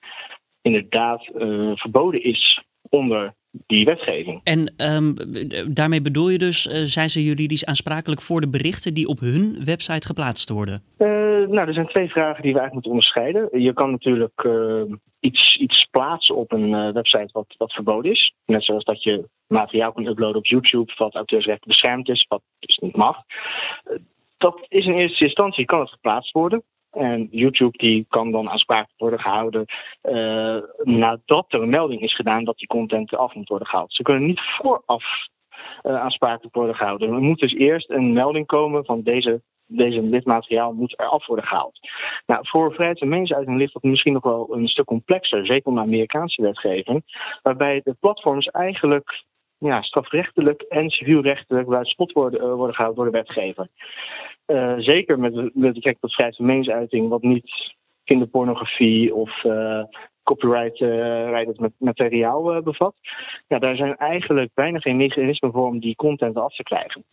inderdaad 0.62 1.28
uh, 1.34 1.72
verboden 1.74 2.22
is 2.22 2.64
onder 2.90 3.34
die 3.66 3.84
wetgeving. 3.84 4.40
En 4.44 4.74
um, 4.76 5.14
daarmee 5.74 6.02
bedoel 6.02 6.28
je 6.28 6.38
dus, 6.38 6.66
uh, 6.66 6.82
zijn 6.84 7.10
ze 7.10 7.24
juridisch 7.24 7.64
aansprakelijk 7.64 8.20
voor 8.20 8.40
de 8.40 8.48
berichten 8.48 8.94
die 8.94 9.06
op 9.06 9.20
hun 9.20 9.64
website 9.64 10.06
geplaatst 10.06 10.48
worden? 10.48 10.82
Uh, 10.98 11.08
nou, 11.48 11.68
er 11.68 11.74
zijn 11.74 11.86
twee 11.86 12.08
vragen 12.08 12.42
die 12.42 12.52
we 12.52 12.58
eigenlijk 12.58 12.72
moeten 12.72 12.90
onderscheiden. 12.90 13.62
Je 13.62 13.72
kan 13.72 13.90
natuurlijk 13.90 14.44
uh, 14.46 14.82
iets, 15.20 15.56
iets 15.56 15.84
plaatsen 15.84 16.36
op 16.36 16.52
een 16.52 16.92
website 16.92 17.28
wat, 17.32 17.54
wat 17.58 17.72
verboden 17.72 18.10
is. 18.10 18.34
Net 18.46 18.64
zoals 18.64 18.84
dat 18.84 19.02
je 19.02 19.28
materiaal 19.46 19.92
kunt 19.92 20.06
uploaden 20.06 20.36
op 20.36 20.46
YouTube 20.46 20.92
wat 20.96 21.14
auteursrechten 21.14 21.68
beschermd 21.68 22.08
is, 22.08 22.26
wat 22.28 22.42
dus 22.58 22.78
niet 22.78 22.96
mag. 22.96 23.16
dat 24.36 24.66
is 24.68 24.86
in 24.86 24.94
eerste 24.94 25.24
instantie, 25.24 25.64
kan 25.64 25.80
het 25.80 25.90
geplaatst 25.90 26.32
worden. 26.32 26.62
En 26.94 27.28
YouTube 27.30 27.78
die 27.78 28.06
kan 28.08 28.30
dan 28.30 28.50
aansprakelijk 28.50 29.00
worden 29.00 29.20
gehouden 29.20 29.64
uh, 30.02 30.56
nadat 30.82 31.52
er 31.52 31.62
een 31.62 31.68
melding 31.68 32.00
is 32.00 32.14
gedaan 32.14 32.44
dat 32.44 32.58
die 32.58 32.66
content 32.66 33.16
af 33.16 33.34
moet 33.34 33.48
worden 33.48 33.68
gehaald. 33.68 33.94
Ze 33.94 34.02
kunnen 34.02 34.26
niet 34.26 34.40
vooraf 34.40 35.04
uh, 35.82 36.00
aansprakelijk 36.00 36.54
worden 36.54 36.74
gehouden. 36.74 37.12
Er 37.12 37.20
moet 37.20 37.38
dus 37.38 37.54
eerst 37.54 37.90
een 37.90 38.12
melding 38.12 38.46
komen 38.46 38.84
van 38.84 39.02
deze, 39.02 39.42
deze 39.66 40.10
dit 40.10 40.24
materiaal 40.24 40.72
moet 40.72 40.98
eraf 40.98 41.26
worden 41.26 41.46
gehaald. 41.46 41.80
Nou, 42.26 42.46
voor 42.46 42.74
vrijheid 42.74 43.00
en 43.00 43.08
meningsuiting 43.08 43.58
ligt 43.58 43.72
dat 43.72 43.82
misschien 43.82 44.12
nog 44.12 44.22
wel 44.22 44.54
een 44.54 44.68
stuk 44.68 44.84
complexer, 44.86 45.46
zeker 45.46 45.66
onder 45.66 45.82
Amerikaanse 45.82 46.42
wetgeving, 46.42 47.02
waarbij 47.42 47.80
de 47.84 47.96
platforms 48.00 48.46
eigenlijk 48.48 49.24
ja, 49.64 49.82
strafrechtelijk 49.82 50.62
en 50.62 50.90
civielrechtelijk 50.90 51.66
buiten 51.66 51.90
spot 51.90 52.12
worden, 52.12 52.56
worden 52.56 52.74
gehouden 52.74 53.04
door 53.04 53.12
de 53.12 53.18
wetgever. 53.18 53.68
zeker 54.82 55.18
met, 55.18 55.34
met 55.34 55.52
betrekking 55.52 55.98
tot 56.00 56.14
vrijheid 56.14 56.36
van 56.36 56.46
meningsuiting, 56.46 57.08
wat 57.08 57.22
niet 57.22 57.74
kinderpornografie 58.04 59.14
of 59.14 59.42
copyright 60.22 60.80
uh, 60.80 61.68
materiaal 61.78 62.62
bevat. 62.62 62.94
Ja, 63.46 63.58
daar 63.58 63.76
zijn 63.76 63.96
eigenlijk 63.96 64.50
weinig 64.54 64.84
mechanismen 64.84 65.52
voor 65.52 65.66
om 65.66 65.80
die 65.80 65.96
content 65.96 66.36
af 66.36 66.54
te 66.54 66.62
krijgen. 66.62 67.04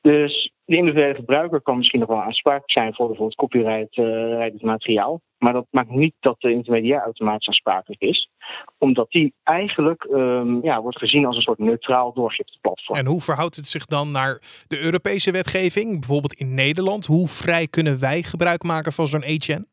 Dus 0.00 0.52
de 0.64 0.76
individuele 0.76 1.14
gebruiker 1.14 1.60
kan 1.60 1.76
misschien 1.76 2.00
nog 2.00 2.08
wel 2.08 2.22
aansprakelijk 2.22 2.70
zijn 2.70 2.94
voor 2.94 3.06
bijvoorbeeld 3.06 3.38
copyright 3.38 3.96
uh, 3.96 4.60
materiaal. 4.60 5.20
Maar 5.38 5.52
dat 5.52 5.66
maakt 5.70 5.90
niet 5.90 6.14
dat 6.20 6.40
de 6.40 6.52
intermediair 6.52 7.02
automatisch 7.02 7.48
aansprakelijk 7.48 8.00
is. 8.00 8.30
Omdat 8.78 9.10
die 9.10 9.34
eigenlijk 9.42 10.04
um, 10.04 10.62
ja, 10.62 10.82
wordt 10.82 10.98
gezien 10.98 11.26
als 11.26 11.36
een 11.36 11.42
soort 11.42 11.58
neutraal 11.58 12.12
doorgifte-platform. 12.12 12.98
En 12.98 13.06
hoe 13.06 13.20
verhoudt 13.20 13.56
het 13.56 13.66
zich 13.66 13.84
dan 13.84 14.10
naar 14.10 14.40
de 14.68 14.80
Europese 14.80 15.30
wetgeving? 15.30 15.98
Bijvoorbeeld 15.98 16.34
in 16.34 16.54
Nederland. 16.54 17.06
Hoe 17.06 17.28
vrij 17.28 17.66
kunnen 17.66 18.00
wij 18.00 18.22
gebruik 18.22 18.62
maken 18.62 18.92
van 18.92 19.08
zo'n 19.08 19.24
HN? 19.24 19.66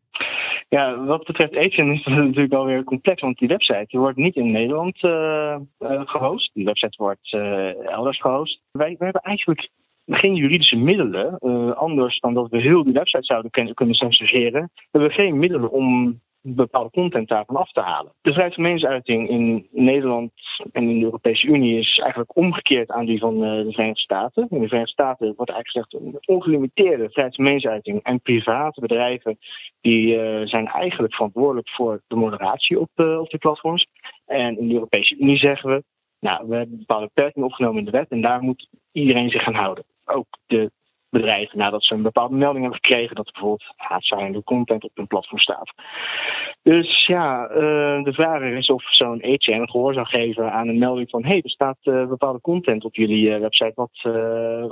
Ja, 0.69 1.03
wat 1.03 1.23
betreft 1.23 1.55
Agent 1.55 1.97
is 1.97 2.05
het 2.05 2.15
natuurlijk 2.25 2.53
alweer 2.53 2.83
complex, 2.83 3.21
want 3.21 3.37
die 3.37 3.47
website 3.47 3.97
wordt 3.97 4.17
niet 4.17 4.35
in 4.35 4.51
Nederland 4.51 5.03
uh, 5.03 5.55
uh, 5.79 6.01
gehost. 6.05 6.53
Die 6.53 6.65
website 6.65 6.97
wordt 6.97 7.33
uh, 7.33 7.91
elders 7.91 8.19
gehost. 8.19 8.61
Wij, 8.71 8.95
wij 8.97 8.97
hebben 8.97 9.21
eigenlijk 9.21 9.69
geen 10.07 10.35
juridische 10.35 10.77
middelen, 10.77 11.39
anders 11.75 12.19
dan 12.19 12.33
dat 12.33 12.49
we 12.49 12.61
heel 12.61 12.83
die 12.83 12.93
website 12.93 13.25
zouden 13.25 13.51
kunnen, 13.51 13.73
kunnen 13.73 13.95
censureren. 13.95 14.71
We 14.73 14.87
hebben 14.91 15.11
geen 15.11 15.39
middelen 15.39 15.71
om 15.71 16.19
bepaalde 16.55 16.89
content 16.89 17.27
daarvan 17.27 17.55
af 17.55 17.71
te 17.71 17.81
halen. 17.81 18.11
De 18.21 18.31
vrijheid 18.31 18.53
van 18.53 18.63
meningsuiting 18.63 19.29
in 19.29 19.67
Nederland 19.71 20.31
en 20.71 20.89
in 20.89 20.99
de 20.99 21.05
Europese 21.05 21.47
Unie 21.47 21.79
is 21.79 21.99
eigenlijk 21.99 22.37
omgekeerd 22.37 22.91
aan 22.91 23.05
die 23.05 23.19
van 23.19 23.43
eh, 23.43 23.49
de 23.49 23.71
Verenigde 23.71 23.99
Staten. 23.99 24.47
In 24.49 24.59
de 24.61 24.67
Verenigde 24.67 24.91
Staten 24.91 25.33
wordt 25.35 25.51
eigenlijk 25.51 25.89
gezegd 25.89 25.93
een 25.93 26.35
ongelimiteerde 26.35 27.09
vrijheid 27.09 27.35
van 27.35 27.43
meningsuiting 27.43 28.03
en 28.03 28.21
private 28.21 28.81
bedrijven 28.81 29.37
die 29.81 30.15
uh, 30.15 30.47
zijn 30.47 30.67
eigenlijk 30.67 31.13
verantwoordelijk 31.13 31.69
voor 31.69 32.01
de 32.07 32.15
moderatie 32.15 32.79
op, 32.79 32.89
uh, 32.95 33.19
op 33.19 33.35
platforms. 33.39 33.87
En 34.25 34.59
in 34.59 34.67
de 34.67 34.73
Europese 34.73 35.17
Unie 35.17 35.37
zeggen 35.37 35.69
we, 35.69 35.83
nou, 36.19 36.47
we 36.47 36.55
hebben 36.55 36.77
bepaalde 36.77 37.09
beperkingen 37.13 37.47
opgenomen 37.47 37.79
in 37.79 37.85
de 37.85 37.91
wet 37.91 38.09
en 38.09 38.21
daar 38.21 38.41
moet 38.41 38.69
iedereen 38.91 39.29
zich 39.29 39.47
aan 39.47 39.53
houden. 39.53 39.85
Ook 40.07 40.27
de 40.45 40.71
bedrijven 41.09 41.57
nadat 41.57 41.83
ze 41.83 41.93
een 41.93 42.01
bepaalde 42.01 42.35
melding 42.35 42.63
hebben 42.63 42.83
gekregen 42.83 43.15
dat 43.15 43.25
er 43.25 43.31
bijvoorbeeld 43.31 43.73
haatzaaiende 43.75 44.43
content 44.43 44.83
op 44.83 44.91
hun 44.93 45.07
platform 45.07 45.39
staat. 45.39 45.73
Dus 46.61 47.05
ja, 47.05 47.49
uh, 47.49 48.03
de 48.03 48.13
vraag 48.13 48.41
is 48.41 48.69
of 48.69 48.83
zo'n 48.89 49.21
HN 49.21 49.69
gehoor 49.69 49.93
zou 49.93 50.05
geven 50.05 50.51
aan 50.51 50.67
een 50.67 50.77
melding 50.77 51.09
van 51.09 51.23
hé, 51.23 51.29
hey, 51.29 51.41
er 51.43 51.49
staat 51.49 51.77
uh, 51.83 52.07
bepaalde 52.07 52.41
content 52.41 52.85
op 52.85 52.95
jullie 52.95 53.29
uh, 53.29 53.39
website 53.39 53.71
wat, 53.75 53.89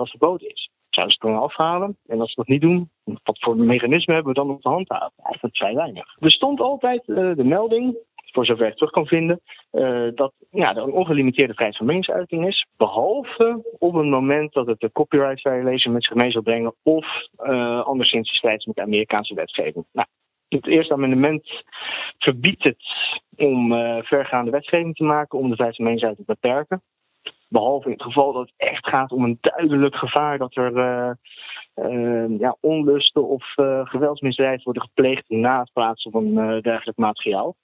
verboden 0.09 0.49
is. 0.49 0.69
Zouden 0.89 1.15
ze 1.15 1.27
het 1.27 1.35
dan 1.35 1.43
afhalen? 1.43 1.97
En 2.07 2.21
als 2.21 2.29
ze 2.29 2.35
dat 2.35 2.47
niet 2.47 2.61
doen, 2.61 2.89
wat 3.03 3.39
voor 3.39 3.57
mechanisme 3.57 4.13
hebben 4.13 4.33
we 4.33 4.39
dan 4.39 4.49
op 4.49 4.61
de 4.61 4.69
hand 4.69 4.87
handhaven? 4.87 5.23
Eigenlijk 5.23 5.57
vrij 5.57 5.75
weinig. 5.75 6.15
Er 6.19 6.31
stond 6.31 6.59
altijd 6.59 7.05
de 7.05 7.43
melding 7.43 7.97
voor 8.35 8.45
zover 8.45 8.67
ik 8.67 8.75
terug 8.75 8.91
kan 8.91 9.07
vinden, 9.07 9.41
uh, 9.71 10.07
dat 10.15 10.33
ja, 10.51 10.75
er 10.75 10.83
een 10.83 10.91
ongelimiteerde 10.91 11.53
vrijheid 11.53 11.77
van 11.77 11.87
meningsuiting 11.87 12.47
is. 12.47 12.65
Behalve 12.77 13.63
op 13.79 13.93
het 13.93 14.05
moment 14.05 14.53
dat 14.53 14.67
het 14.67 14.79
de 14.79 14.91
copyright 14.91 15.41
violation 15.41 15.93
met 15.93 16.03
zich 16.03 16.13
mee 16.13 16.31
zal 16.31 16.41
brengen 16.41 16.75
of 16.83 17.27
uh, 17.43 17.81
anderszins 17.81 18.29
in 18.29 18.35
strijd 18.35 18.65
met 18.65 18.75
de 18.75 18.81
Amerikaanse 18.81 19.33
wetgeving. 19.33 19.85
Nou, 19.91 20.07
het 20.49 20.67
eerste 20.67 20.93
amendement 20.93 21.63
verbiedt 22.17 22.63
het 22.63 22.83
om 23.37 23.71
uh, 23.71 23.97
vergaande 24.01 24.51
wetgeving 24.51 24.95
te 24.95 25.03
maken 25.03 25.39
om 25.39 25.49
de 25.49 25.53
vrijheid 25.53 25.75
van 25.75 25.85
meningsuiting 25.85 26.27
te 26.27 26.33
beperken. 26.39 26.81
Behalve 27.47 27.85
in 27.85 27.93
het 27.93 28.03
geval 28.03 28.33
dat 28.33 28.41
het 28.41 28.53
echt 28.69 28.87
gaat 28.87 29.11
om 29.11 29.23
een 29.23 29.37
duidelijk 29.41 29.95
gevaar 29.95 30.37
dat 30.37 30.55
er 30.55 30.73
uh, 31.75 32.39
ja, 32.39 32.55
onlusten 32.59 33.27
of 33.27 33.53
uh, 33.57 33.85
geweldsmisdrijven 33.85 34.63
worden 34.63 34.83
gepleegd 34.83 35.29
na 35.29 35.59
het 35.59 35.73
plaatsen 35.73 36.11
van 36.11 36.35
dergelijk 36.61 36.97
materiaal. 36.97 37.55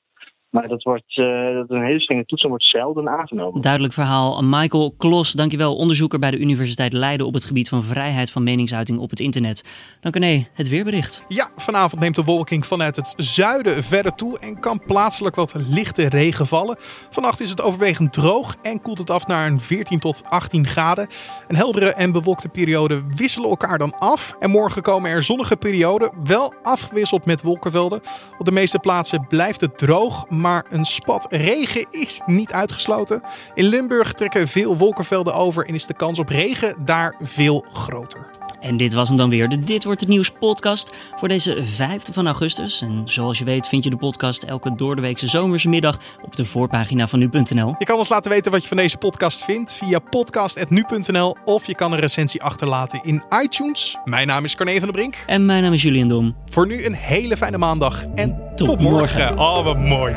Maar 0.51 0.67
dat 0.67 0.84
wordt 0.84 1.17
uh, 1.17 1.53
dat 1.53 1.70
een 1.70 1.84
hele 1.84 2.00
strenge 2.00 2.25
toets 2.25 2.43
wordt 2.43 2.63
zelden 2.63 3.10
aangenomen. 3.10 3.62
Duidelijk 3.62 3.93
verhaal. 3.93 4.41
Michael 4.43 4.93
Klos, 4.98 5.31
dankjewel. 5.31 5.75
Onderzoeker 5.75 6.20
bij 6.20 6.31
de 6.31 6.38
Universiteit 6.38 6.93
Leiden 6.93 7.25
op 7.25 7.34
het 7.34 7.46
gebied 7.46 7.70
van 7.70 7.84
vrijheid 7.84 8.31
van 8.31 8.43
meningsuiting 8.43 9.00
op 9.00 9.10
het 9.10 9.20
internet. 9.20 9.63
Dank 10.01 10.20
nee, 10.20 10.48
het 10.53 10.70
weerbericht. 10.70 11.24
Ja, 11.27 11.50
vanavond 11.55 12.01
neemt 12.01 12.15
de 12.15 12.24
wolking 12.24 12.65
vanuit 12.65 12.96
het 12.96 13.13
zuiden 13.17 13.84
verder 13.84 14.15
toe 14.15 14.39
en 14.39 14.60
kan 14.60 14.81
plaatselijk 14.86 15.36
wat 15.36 15.55
lichte 15.70 16.10
regen 16.10 16.48
vallen. 16.48 16.75
Vannacht 17.10 17.39
is 17.39 17.50
het 17.50 17.62
overwegend 17.62 18.13
droog 18.13 18.55
en 18.62 18.81
koelt 18.81 18.98
het 18.98 19.10
af 19.10 19.27
naar 19.27 19.48
een 19.48 19.60
14 19.60 20.00
tot 20.00 20.24
18 20.29 20.67
graden. 20.67 21.08
Een 21.48 21.55
heldere 21.55 21.93
en 21.93 22.12
bewolkte 22.12 22.50
periode 22.50 23.03
wisselen 23.15 23.50
elkaar 23.50 23.77
dan 23.77 23.93
af. 24.00 24.36
En 24.39 24.50
morgen 24.50 24.81
komen 24.81 25.12
er 25.12 25.24
zonnige 25.24 25.58
perioden, 25.58 26.12
wel 26.24 26.53
afgewisseld 26.64 27.25
met 27.25 27.42
wolkenvelden. 27.42 28.01
Op 28.37 28.46
de 28.46 28.51
meeste 28.51 28.79
plaatsen 28.79 29.27
blijft 29.27 29.61
het 29.61 29.77
droog 29.77 30.25
maar 30.42 30.66
een 30.70 30.86
spat 30.86 31.27
regen 31.30 31.86
is 31.90 32.22
niet 32.25 32.54
uitgesloten. 32.54 33.22
In 33.54 33.66
Limburg 33.66 34.14
trekken 34.14 34.48
veel 34.48 34.77
wolkenvelden 34.77 35.34
over 35.34 35.68
en 35.68 35.74
is 35.74 35.86
de 35.86 35.94
kans 35.94 36.20
op 36.20 36.30
regen 36.30 36.75
daar 36.86 37.16
veel 37.22 37.66
groter. 37.74 38.41
En 38.61 38.77
dit 38.77 38.93
was 38.93 39.07
hem 39.07 39.17
dan 39.17 39.29
weer, 39.29 39.50
de 39.50 39.63
Dit 39.63 39.83
Wordt 39.83 40.00
Het 40.00 40.09
Nieuws 40.09 40.31
podcast 40.31 40.91
voor 41.17 41.27
deze 41.27 41.63
5e 41.63 42.13
van 42.13 42.25
augustus. 42.25 42.81
En 42.81 43.01
zoals 43.05 43.37
je 43.37 43.43
weet 43.43 43.67
vind 43.67 43.83
je 43.83 43.89
de 43.89 43.97
podcast 43.97 44.43
elke 44.43 44.75
doordeweekse 44.75 45.27
zomerse 45.27 45.69
middag 45.69 46.00
op 46.21 46.35
de 46.35 46.45
voorpagina 46.45 47.07
van 47.07 47.19
nu.nl. 47.19 47.75
Je 47.77 47.85
kan 47.85 47.97
ons 47.97 48.09
laten 48.09 48.31
weten 48.31 48.51
wat 48.51 48.61
je 48.61 48.67
van 48.67 48.77
deze 48.77 48.97
podcast 48.97 49.43
vindt 49.43 49.74
via 49.74 50.00
podcast.nu.nl 50.00 51.35
of 51.45 51.67
je 51.67 51.75
kan 51.75 51.91
een 51.91 52.00
recensie 52.00 52.43
achterlaten 52.43 53.00
in 53.03 53.24
iTunes. 53.43 53.97
Mijn 54.05 54.27
naam 54.27 54.43
is 54.43 54.55
Carne 54.55 54.71
van 54.79 54.81
der 54.81 54.91
Brink. 54.91 55.15
En 55.25 55.45
mijn 55.45 55.63
naam 55.63 55.74
is 55.74 55.81
Julian 55.81 56.07
Dom. 56.07 56.35
Voor 56.45 56.67
nu 56.67 56.85
een 56.85 56.95
hele 56.95 57.37
fijne 57.37 57.57
maandag 57.57 58.05
en 58.15 58.39
tot, 58.55 58.67
tot 58.67 58.79
morgen. 58.79 59.35
morgen. 59.35 59.39
Oh, 59.39 59.63
wat 59.63 59.77
mooi. 59.77 60.15